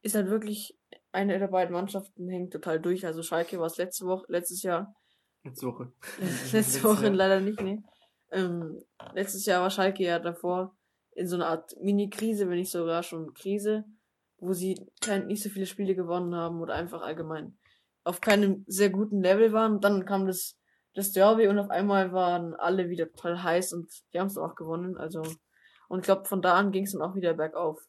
[0.01, 0.77] ist halt wirklich
[1.11, 3.05] eine der beiden Mannschaften hängt total durch.
[3.05, 4.93] Also Schalke war es letzte Woche, letztes Jahr.
[5.43, 5.91] Letzte Woche.
[6.51, 7.83] letzte Woche leider nicht, ne?
[8.31, 8.79] Ähm,
[9.13, 10.75] letztes Jahr war Schalke ja davor
[11.11, 13.85] in so einer Art Mini-Krise, wenn nicht sogar schon Krise,
[14.37, 17.57] wo sie kein, nicht so viele Spiele gewonnen haben oder einfach allgemein
[18.03, 19.75] auf keinem sehr guten Level waren.
[19.75, 20.57] Und dann kam das,
[20.93, 24.55] das Derby und auf einmal waren alle wieder total heiß und die haben es auch
[24.55, 24.97] gewonnen.
[24.97, 25.21] Also,
[25.87, 27.81] und ich glaube, von da an ging es dann auch wieder bergauf.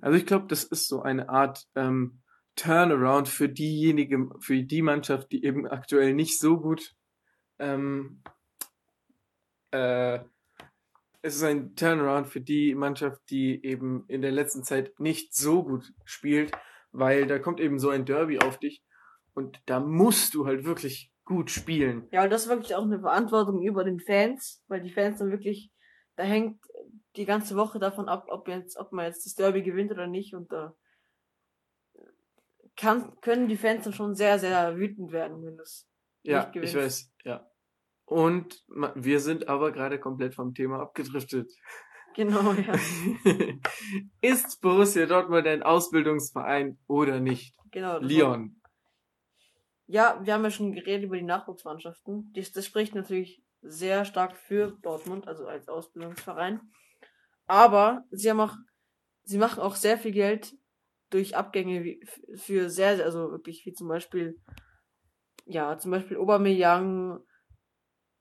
[0.00, 2.20] Also ich glaube, das ist so eine Art ähm,
[2.56, 6.94] Turnaround für diejenige, für die Mannschaft, die eben aktuell nicht so gut
[7.60, 8.22] ähm,
[9.70, 10.20] äh,
[11.22, 15.62] es ist ein Turnaround für die Mannschaft, die eben in der letzten Zeit nicht so
[15.62, 16.52] gut spielt,
[16.92, 18.82] weil da kommt eben so ein Derby auf dich
[19.34, 22.08] und da musst du halt wirklich gut spielen.
[22.10, 25.30] Ja, und das ist wirklich auch eine Verantwortung über den Fans, weil die Fans dann
[25.30, 25.70] wirklich,
[26.16, 26.60] da hängt
[27.16, 30.34] die ganze Woche davon ab, ob jetzt, ob man jetzt das Derby gewinnt oder nicht
[30.34, 30.74] und da
[32.76, 35.88] kann, können die Fans dann schon sehr, sehr wütend werden, wenn das
[36.22, 36.74] Ja, Nicht ich gewinnst.
[36.76, 37.46] weiß, ja.
[38.04, 38.64] Und
[38.96, 41.52] wir sind aber gerade komplett vom Thema abgedriftet.
[42.14, 42.74] Genau, ja,
[44.20, 47.54] Ist Borussia Dortmund ein Ausbildungsverein oder nicht?
[47.70, 47.98] genau.
[47.98, 48.60] Leon.
[49.86, 52.32] Ja, wir haben ja schon geredet über die Nachwuchsmannschaften.
[52.34, 56.60] Das, das spricht natürlich sehr stark für Dortmund, also als Ausbildungsverein.
[57.46, 58.54] Aber sie haben auch,
[59.24, 60.54] sie machen auch sehr viel Geld
[61.10, 62.00] durch Abgänge wie,
[62.36, 64.38] für sehr, sehr, also wirklich wie zum Beispiel,
[65.44, 67.18] ja, zum Beispiel Aubameyang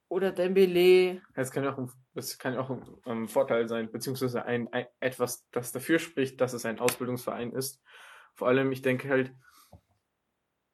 [0.10, 1.22] oder Dembele.
[1.36, 4.68] Das kann ja auch ein, das kann ja auch ein, ähm, Vorteil sein, beziehungsweise ein,
[4.74, 7.82] ein etwas, das dafür spricht, dass es ein Ausbildungsverein ist.
[8.36, 9.34] Vor allem, ich denke halt,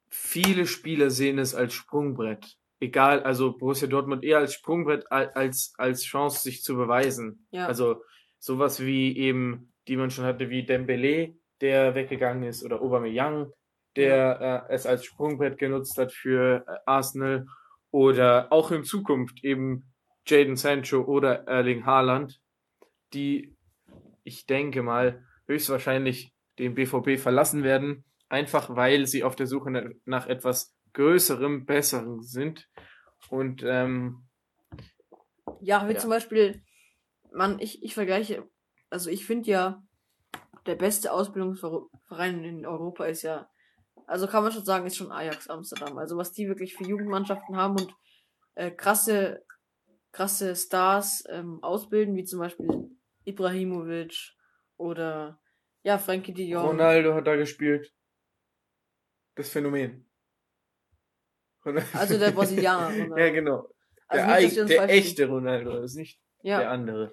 [0.08, 2.56] viele Spieler sehen es als Sprungbrett.
[2.80, 7.46] Egal, also Borussia Dortmund eher als Sprungbrett als, als Chance, sich zu beweisen.
[7.50, 7.66] Ja.
[7.66, 8.02] Also
[8.38, 13.50] sowas wie eben, die man schon hatte, wie Dembele, der weggegangen ist, oder Aubameyang,
[13.96, 17.46] der äh, es als Sprungbrett genutzt hat für äh, Arsenal,
[17.96, 19.90] oder auch in Zukunft eben
[20.26, 22.42] Jaden Sancho oder Erling Haaland,
[23.14, 23.56] die,
[24.22, 30.26] ich denke mal, höchstwahrscheinlich den BVB verlassen werden, einfach weil sie auf der Suche nach
[30.26, 32.68] etwas Größerem, Besserem sind.
[33.30, 34.26] Und ähm,
[35.62, 35.98] Ja, wie Ja.
[35.98, 36.62] zum Beispiel,
[37.32, 38.46] man, ich, ich vergleiche,
[38.90, 39.82] also ich finde ja,
[40.66, 43.48] der beste Ausbildungsverein in Europa ist ja,
[44.06, 45.98] also kann man schon sagen, ist schon Ajax Amsterdam.
[45.98, 47.94] Also was die wirklich für Jugendmannschaften haben und
[48.54, 49.44] äh, krasse,
[50.12, 52.90] krasse Stars ähm, ausbilden, wie zum Beispiel
[53.24, 54.32] Ibrahimovic
[54.76, 55.40] oder
[55.82, 56.66] ja, Frankie de Jong.
[56.66, 57.92] Ronaldo hat da gespielt.
[59.34, 60.08] Das Phänomen.
[61.64, 63.16] Ronaldo- Also der Brasilianer, Ronaldo.
[63.18, 63.68] ja, genau.
[64.08, 66.58] Also Der, nicht, wir uns der echte Ronaldo, das ist nicht Ja.
[66.60, 67.12] der andere.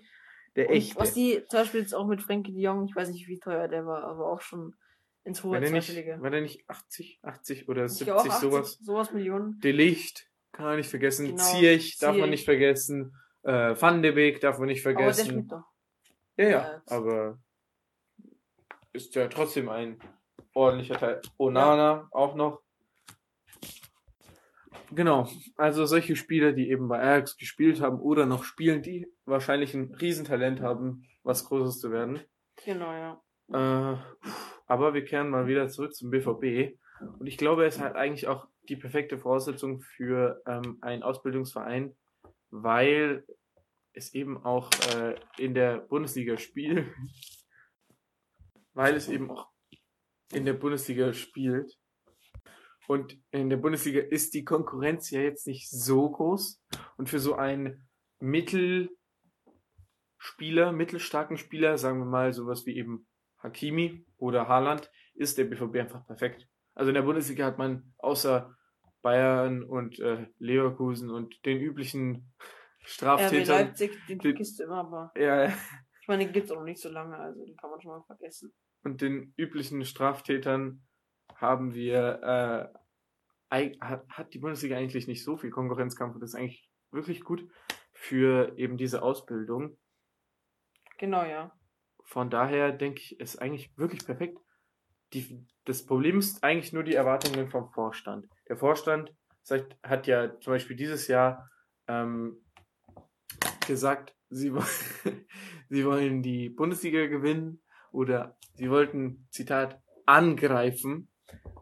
[0.55, 0.95] Der Und echte.
[0.99, 3.67] was die zum Beispiel jetzt auch mit Frankie de Jong, ich weiß nicht, wie teuer
[3.67, 4.75] der war, aber auch schon
[5.23, 8.25] ins hohe war, der nicht, war der nicht 80, 80 oder Ich 70, glaube auch
[8.25, 8.79] 80, sowas?
[8.81, 9.59] sowas Millionen.
[9.59, 11.27] De Licht kann man nicht vergessen.
[11.27, 13.15] Genau, Ziyech darf man nicht vergessen.
[13.43, 15.29] Äh, Van de Beek darf man nicht Aber der vergessen.
[15.31, 15.63] spielt doch.
[16.37, 17.39] Ja, ja, Ja, aber
[18.93, 19.99] ist ja trotzdem ein
[20.53, 21.21] ordentlicher Teil.
[21.37, 22.61] Onana auch noch.
[24.91, 29.73] Genau, also solche Spieler, die eben bei Ajax gespielt haben oder noch spielen, die wahrscheinlich
[29.73, 32.19] ein Riesentalent haben, was Großes zu werden.
[32.63, 33.93] Genau, ja.
[33.93, 33.97] Äh,
[34.65, 36.77] aber wir kehren mal wieder zurück zum BVB.
[37.19, 41.95] Und ich glaube, es hat eigentlich auch die perfekte Voraussetzung für ähm, einen Ausbildungsverein,
[42.49, 43.25] weil
[43.93, 46.87] es eben auch äh, in der Bundesliga spielt,
[48.73, 49.49] weil es eben auch
[50.31, 51.77] in der Bundesliga spielt.
[52.87, 56.61] Und in der Bundesliga ist die Konkurrenz ja jetzt nicht so groß.
[56.97, 57.87] Und für so einen
[58.19, 58.97] Mittelspieler,
[60.71, 63.07] mittelstarken Spieler, sagen wir mal sowas wie eben
[63.37, 66.47] Hakimi oder Haaland, ist der BVB einfach perfekt.
[66.75, 68.55] Also in der Bundesliga hat man außer
[69.01, 73.45] Bayern und äh, Leverkusen und den üblichen RB Straftätern.
[73.67, 76.81] Leipzig, den die- vergisst du immer, aber Ja, ich meine, den gibt's auch noch nicht
[76.81, 78.53] so lange, also den kann man schon mal vergessen.
[78.83, 80.85] und den üblichen Straftätern
[81.35, 82.71] haben wir,
[83.51, 87.23] äh, hat, hat die Bundesliga eigentlich nicht so viel Konkurrenzkampf und das ist eigentlich wirklich
[87.23, 87.47] gut
[87.91, 89.77] für eben diese Ausbildung.
[90.97, 91.51] Genau, ja.
[92.03, 94.37] Von daher denke ich, ist eigentlich wirklich perfekt.
[95.13, 98.27] Die, das Problem ist eigentlich nur die Erwartungen vom Vorstand.
[98.47, 101.49] Der Vorstand sagt, hat ja zum Beispiel dieses Jahr
[101.87, 102.37] ähm,
[103.67, 104.51] gesagt, sie,
[105.69, 111.09] sie wollen die Bundesliga gewinnen oder sie wollten, Zitat, angreifen,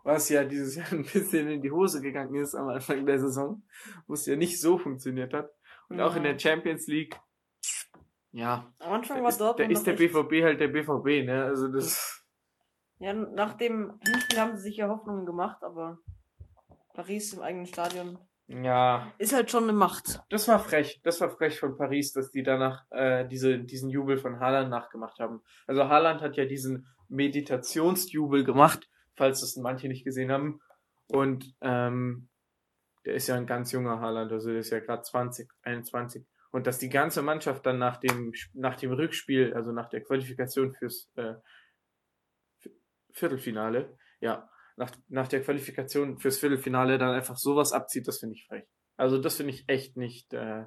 [0.04, 3.64] was ja dieses Jahr ein bisschen in die Hose gegangen ist am Anfang der Saison,
[4.08, 5.52] wo es ja nicht so funktioniert hat.
[5.90, 7.20] Und auch in der Champions League,
[8.32, 11.44] ja, Am Anfang war ist, da Dortmund ist der BVB halt der BVB, ne?
[11.46, 12.24] Also das.
[13.00, 15.98] Ja, nach dem Hinspiel haben sie sich ja Hoffnungen gemacht, aber
[16.94, 19.12] Paris im eigenen Stadion Ja.
[19.18, 20.22] ist halt schon eine Macht.
[20.30, 21.02] Das war frech.
[21.04, 25.20] Das war frech von Paris, dass die danach äh, diese, diesen Jubel von Haaland nachgemacht
[25.20, 25.42] haben.
[25.68, 30.62] Also Haaland hat ja diesen Meditationsjubel gemacht, falls das manche nicht gesehen haben.
[31.08, 32.30] Und ähm,
[33.06, 36.26] der ist ja ein ganz junger Haaland, also der ist ja gerade 20, 21.
[36.52, 40.74] Und dass die ganze Mannschaft dann nach dem nach dem Rückspiel, also nach der Qualifikation
[40.74, 41.36] fürs äh,
[43.14, 48.46] Viertelfinale, ja, nach, nach der Qualifikation fürs Viertelfinale dann einfach sowas abzieht, das finde ich
[48.46, 48.66] frech.
[48.98, 50.66] Also das finde ich echt nicht, äh,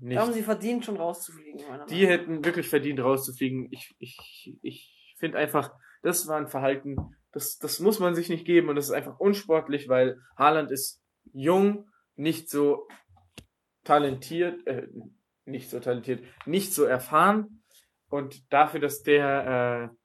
[0.00, 0.18] nicht.
[0.18, 3.68] Haben sie verdient, schon rauszufliegen, meiner Die hätten wirklich verdient rauszufliegen.
[3.70, 6.96] Ich, ich, ich finde einfach, das war ein Verhalten,
[7.32, 11.02] das, das muss man sich nicht geben und das ist einfach unsportlich, weil Haaland ist
[11.32, 12.88] jung, nicht so
[13.84, 14.88] talentiert, äh,
[15.44, 17.62] nicht so talentiert, nicht so erfahren
[18.08, 19.96] und dafür, dass der äh,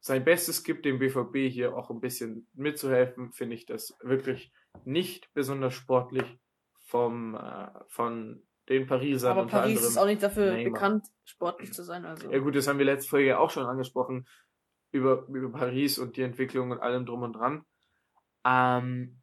[0.00, 4.52] sein Bestes gibt, dem BVB hier auch ein bisschen mitzuhelfen, finde ich das wirklich
[4.84, 6.38] nicht besonders sportlich
[6.84, 9.88] vom äh, von den Parisern Aber unter Paris anderem.
[9.88, 10.72] ist auch nicht dafür Neymar.
[10.72, 12.04] bekannt, sportlich zu sein.
[12.04, 12.30] Also.
[12.30, 14.26] Ja gut, das haben wir letzte Folge auch schon angesprochen,
[14.90, 17.64] über, über Paris und die Entwicklung und allem drum und dran.
[18.44, 19.20] Ähm,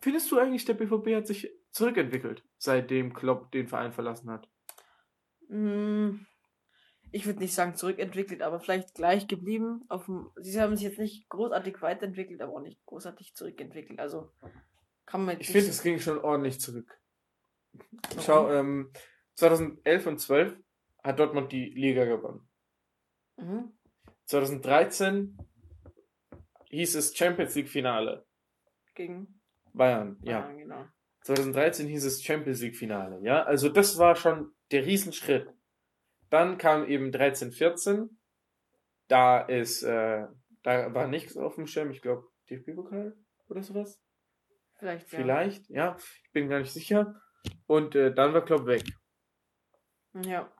[0.00, 4.48] findest du eigentlich, der BVB hat sich zurückentwickelt, seitdem Klopp den Verein verlassen hat?
[5.48, 6.26] Mm,
[7.12, 9.84] Ich würde nicht sagen zurückentwickelt, aber vielleicht gleich geblieben.
[9.88, 13.98] Auf dem, sie haben sich jetzt nicht großartig weiterentwickelt, aber auch nicht großartig zurückentwickelt.
[13.98, 14.30] Also
[15.06, 17.00] kann man jetzt Ich finde, es ging schon ordentlich zurück.
[17.72, 18.20] Warum?
[18.22, 18.92] Schau, ähm,
[19.34, 20.56] 2011 und 12
[21.02, 22.48] hat Dortmund die Liga gewonnen.
[23.36, 23.72] Mhm.
[24.26, 25.36] 2013
[26.66, 28.24] hieß es Champions League Finale.
[28.94, 29.40] gegen
[29.72, 30.40] Bayern, ja.
[30.42, 30.84] Bayern, genau.
[31.22, 33.42] 2013 hieß es Champions League Finale, ja.
[33.42, 35.48] Also das war schon der Riesenschritt.
[36.30, 38.20] Dann kam eben 13, 14.
[39.08, 40.26] Da ist, äh,
[40.62, 41.90] da war nichts auf dem Schirm.
[41.90, 43.16] Ich glaube, DFB-Pokal
[43.48, 44.00] oder sowas.
[44.78, 45.18] Vielleicht, ja.
[45.18, 45.96] Vielleicht, ja.
[46.24, 47.20] Ich bin gar nicht sicher.
[47.66, 48.84] Und äh, dann war Klopp weg.
[50.24, 50.52] Ja.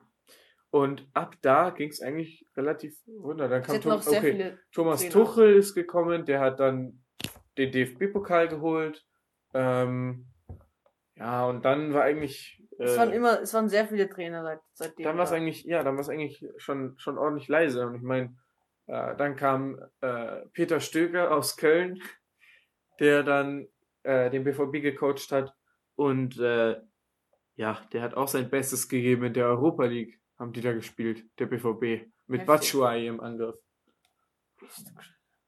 [0.69, 3.49] Und ab da ging es eigentlich relativ runter.
[3.49, 4.57] Dann kam Tom, okay.
[4.71, 5.13] Thomas Trainer.
[5.13, 7.03] Tuchel ist gekommen, der hat dann
[7.57, 9.05] den DFB-Pokal geholt.
[9.53, 10.30] Ähm,
[11.21, 12.63] ja, und dann war eigentlich.
[12.79, 15.03] Äh, Es waren immer, es waren sehr viele Trainer seit, seitdem.
[15.03, 17.85] dann war es eigentlich, ja, dann war es eigentlich schon, schon ordentlich leise.
[17.85, 18.35] Und ich meine,
[18.87, 22.01] äh, dann kam äh, Peter Stöger aus Köln,
[22.99, 23.67] der dann
[24.01, 25.53] äh, den BVB gecoacht hat.
[25.95, 26.81] Und äh,
[27.55, 31.23] ja, der hat auch sein Bestes gegeben in der Europa League, haben die da gespielt,
[31.37, 32.09] der BVB.
[32.25, 32.47] Mit.
[32.47, 33.57] Batshuayi im Angriff.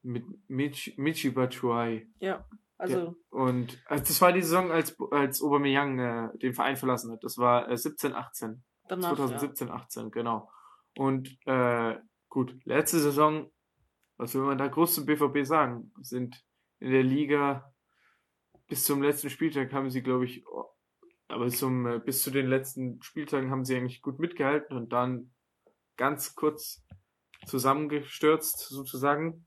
[0.02, 2.06] Mit Michi, Michi Batshuayi.
[2.20, 2.46] Ja,
[2.76, 7.22] also, Und äh, das war die Saison, als, als Aubameyang äh, den Verein verlassen hat.
[7.22, 8.64] Das war äh, 17, 18.
[8.88, 9.14] danach.
[9.14, 10.50] 2017, 18, genau.
[10.96, 11.96] Und äh,
[12.28, 13.50] gut, letzte Saison,
[14.16, 15.92] was will man da groß zum BVB sagen?
[16.00, 16.44] Sind
[16.80, 17.72] in der Liga
[18.68, 20.44] bis zum letzten Spieltag haben sie, glaube ich,
[21.28, 25.32] aber zum, äh, bis zu den letzten Spieltagen haben sie eigentlich gut mitgehalten und dann
[25.96, 26.84] ganz kurz
[27.46, 29.46] zusammengestürzt, sozusagen.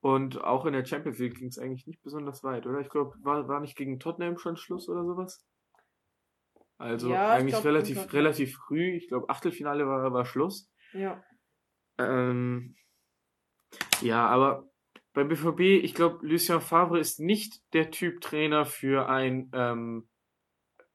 [0.00, 2.80] Und auch in der Champions League ging es eigentlich nicht besonders weit, oder?
[2.80, 5.46] Ich glaube, war, war nicht gegen Tottenham schon Schluss oder sowas?
[6.78, 8.96] Also Ja, ich eigentlich glaub, relativ, relativ früh.
[8.96, 10.70] Ich glaube, Achtelfinale war, war Schluss.
[10.94, 11.22] Ja.
[11.98, 12.76] Ähm,
[14.00, 14.70] ja, aber
[15.12, 20.08] beim BVB, ich glaube, Lucien Favre ist nicht der Typ Trainer für ein ähm,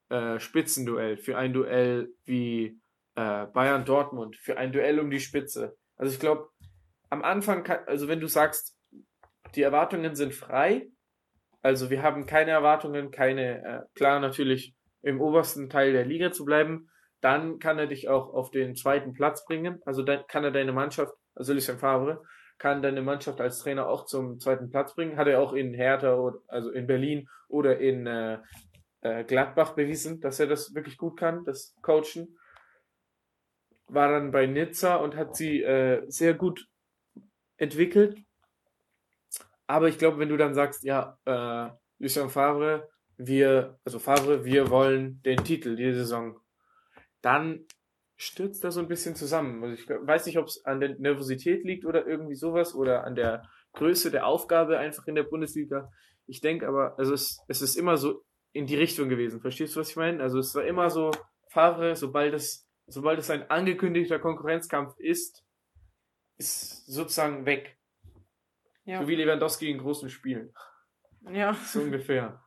[0.09, 2.79] äh, Spitzenduell, für ein Duell wie
[3.13, 5.77] äh, Bayern Dortmund, für ein Duell um die Spitze.
[5.95, 6.49] Also ich glaube,
[7.09, 8.74] am Anfang, kann, also wenn du sagst,
[9.53, 10.87] die Erwartungen sind frei,
[11.61, 16.45] also wir haben keine Erwartungen, keine, äh, klar natürlich im obersten Teil der Liga zu
[16.45, 16.89] bleiben,
[17.21, 19.79] dann kann er dich auch auf den zweiten Platz bringen.
[19.83, 22.21] Also dann kann er deine Mannschaft, also Lucien Favre,
[22.59, 25.17] kann deine Mannschaft als Trainer auch zum zweiten Platz bringen.
[25.17, 28.37] Hat er auch in Hertha, oder, also in Berlin oder in äh,
[29.01, 32.37] äh, Gladbach bewiesen, dass er das wirklich gut kann, das Coachen.
[33.87, 36.67] War dann bei Nizza und hat sie äh, sehr gut
[37.57, 38.19] entwickelt.
[39.67, 44.69] Aber ich glaube, wenn du dann sagst, ja, äh, Lucien Favre, wir, also Favre, wir
[44.69, 46.39] wollen den Titel diese Saison,
[47.21, 47.65] dann
[48.17, 49.63] stürzt er so ein bisschen zusammen.
[49.63, 53.15] Also ich weiß nicht, ob es an der Nervosität liegt oder irgendwie sowas oder an
[53.15, 53.43] der
[53.73, 55.91] Größe der Aufgabe einfach in der Bundesliga.
[56.27, 59.41] Ich denke aber, also es, es ist immer so in die Richtung gewesen.
[59.41, 60.23] Verstehst du, was ich meine?
[60.23, 61.11] Also es war immer so,
[61.49, 65.43] Favre, sobald es, sobald es ein angekündigter Konkurrenzkampf ist,
[66.37, 67.74] ist sozusagen weg.
[68.85, 69.01] Ja.
[69.01, 70.53] So wie Lewandowski in großen Spielen.
[71.31, 71.53] ja.
[71.65, 72.41] So ungefähr.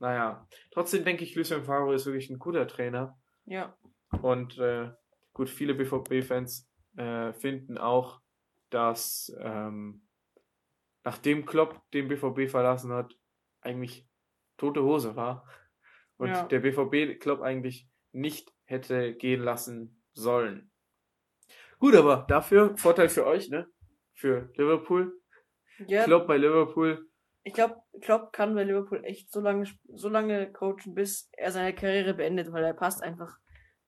[0.00, 0.46] Naja.
[0.72, 3.18] Trotzdem denke ich, Lucien Favre ist wirklich ein guter Trainer.
[3.46, 3.76] Ja.
[4.22, 4.90] Und äh,
[5.32, 8.20] gut, viele BVB-Fans äh, finden auch,
[8.70, 10.06] dass ähm,
[11.04, 13.14] nachdem Klopp den BVB verlassen hat,
[13.60, 14.06] eigentlich
[14.56, 15.46] tote Hose war.
[16.16, 16.44] Und Ja.
[16.46, 20.70] der BVB Klopp eigentlich nicht hätte gehen lassen sollen.
[21.78, 23.68] Gut, aber dafür Vorteil für euch, ne?
[24.14, 25.20] Für Liverpool.
[25.86, 27.06] Ja Klopp bei Liverpool.
[27.44, 31.74] ich glaube, Klopp kann bei Liverpool echt so lange, so lange coachen, bis er seine
[31.74, 33.38] Karriere beendet, weil er passt einfach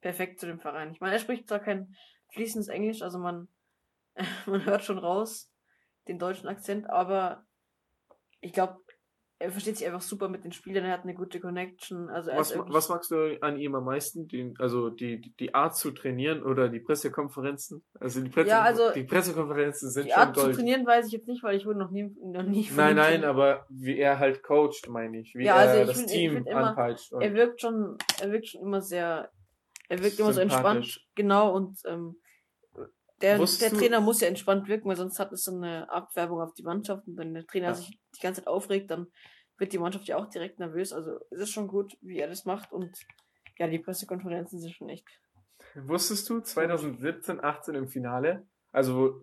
[0.00, 0.92] perfekt zu dem Verein.
[0.92, 1.94] Ich meine, er spricht zwar kein
[2.32, 3.48] fließendes Englisch, also man,
[4.46, 5.52] man hört schon raus
[6.08, 7.44] den deutschen Akzent, aber
[8.40, 8.80] ich glaube,
[9.42, 12.10] er versteht sich einfach super mit den Spielern, er hat eine gute Connection.
[12.10, 14.28] Also Was, was magst du an ihm am meisten?
[14.28, 17.82] Den, also die, die Art zu trainieren oder die Pressekonferenzen?
[17.98, 20.56] Also die, Presse, Ja, also die Pressekonferenzen sind die schon Art zu Gold.
[20.56, 23.24] trainieren weiß ich jetzt nicht, weil ich wurde noch nie, noch nie von Nein, nein,
[23.24, 25.34] aber wie er halt coacht, meine ich.
[25.34, 27.10] Wie Ja, also er das find- Team immer, anpeitscht.
[27.12, 29.30] er wirkt schon, er wirkt schon immer sehr,
[29.88, 32.16] er wirkt immer so entspannt, genau, und ähm,
[33.20, 36.54] der, der Trainer muss ja entspannt wirken, weil sonst hat es so eine Abwerbung auf
[36.54, 37.74] die Mannschaft und wenn der Trainer Ja.
[37.74, 39.06] sich die ganze Zeit aufregt, dann
[39.58, 40.92] wird die Mannschaft ja auch direkt nervös.
[40.92, 42.90] Also es ist schon gut, wie er das macht und
[43.58, 45.06] ja, die Pressekonferenzen sind schon echt.
[45.74, 49.20] Wusstest du, 2017, 18 im Finale, also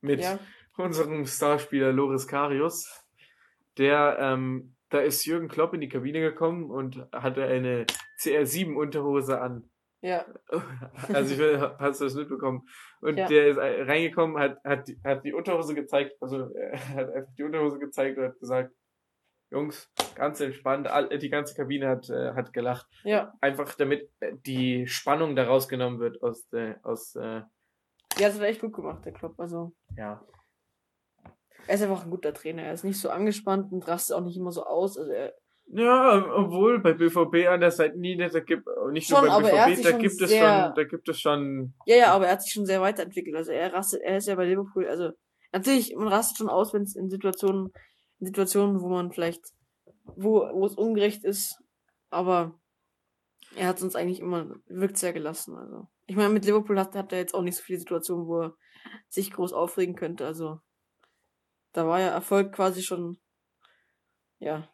[0.00, 0.38] mit Ja,
[0.76, 3.04] unserem Starspieler Loris Karius,
[3.76, 7.84] der, ähm, da ist Jürgen Klopp in die Kabine gekommen und hatte eine
[8.20, 9.68] CR7 Unterhose an.
[10.04, 10.24] Ja,
[11.12, 12.68] Also ich will, hast du das mitbekommen?
[13.00, 13.26] Und Ja.
[13.26, 17.32] der ist äh, reingekommen, hat, hat, die, hat die Unterhose gezeigt, also er hat einfach
[17.38, 18.72] die Unterhose gezeigt und hat gesagt,
[19.50, 20.88] Jungs, ganz entspannt,
[21.22, 22.86] die ganze Kabine hat, äh, hat gelacht.
[23.04, 23.32] ja.
[23.40, 27.42] Einfach damit äh, die Spannung da rausgenommen wird aus der, aus, äh,
[28.18, 29.38] Ja, das hat er echt gut gemacht, der Klopp.
[29.38, 30.22] Also ja.
[31.66, 32.62] Er ist einfach ein guter Trainer.
[32.62, 34.98] Er ist nicht so angespannt und rastet auch nicht immer so aus.
[34.98, 35.34] Also er,
[35.66, 39.98] Ja, obwohl bei BVB an der Seitenlinie, da gibt nicht Schon, nur hat BVB, da
[39.98, 42.66] gibt es sehr- schon, da gibt es schon ja, ja, aber er hat sich schon
[42.66, 43.34] sehr weiterentwickelt.
[43.34, 45.10] Also er rastet, er ist ja bei Liverpool, also
[45.52, 47.72] natürlich, man rastet schon aus, wenn es in Situationen,
[48.20, 49.42] in Situationen, wo man vielleicht,
[50.04, 51.58] wo, wo es ungerecht ist,
[52.10, 52.58] aber
[53.56, 55.56] er hat uns eigentlich immer, wirkt sehr gelassen.
[55.56, 58.42] Also ich meine, mit Liverpool hat, hat er jetzt auch nicht so viele Situationen, wo
[58.42, 58.54] er
[59.08, 60.26] sich groß aufregen könnte.
[60.26, 60.60] Also
[61.72, 63.18] da war ja Erfolg quasi schon,
[64.38, 64.68] ja,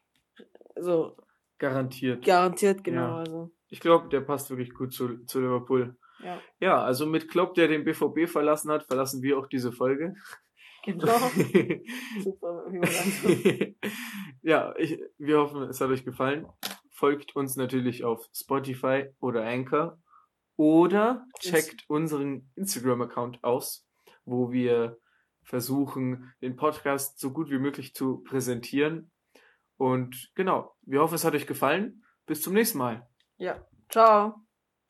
[0.76, 1.16] so
[1.58, 2.24] garantiert.
[2.24, 3.00] garantiert, genau.
[3.00, 3.16] Ja.
[3.18, 5.96] Also Ich glaube, der passt wirklich gut zu, zu Liverpool.
[6.22, 10.14] ja, Ja, also mit Klopp, der den BVB verlassen hat, verlassen wir auch diese Folge.
[10.84, 11.06] genau.
[12.22, 12.64] Super,
[14.42, 16.46] ja, ich, wir hoffen, es hat euch gefallen.
[16.90, 19.98] Folgt uns natürlich auf Spotify oder Anchor
[20.56, 23.86] oder checkt unseren Instagram-Account aus,
[24.26, 24.98] wo wir
[25.42, 29.09] versuchen, den Podcast so gut wie möglich zu präsentieren.
[29.80, 32.04] Und genau, wir hoffen, es hat euch gefallen.
[32.26, 33.08] Bis zum nächsten Mal.
[33.38, 34.44] Ja, ciao.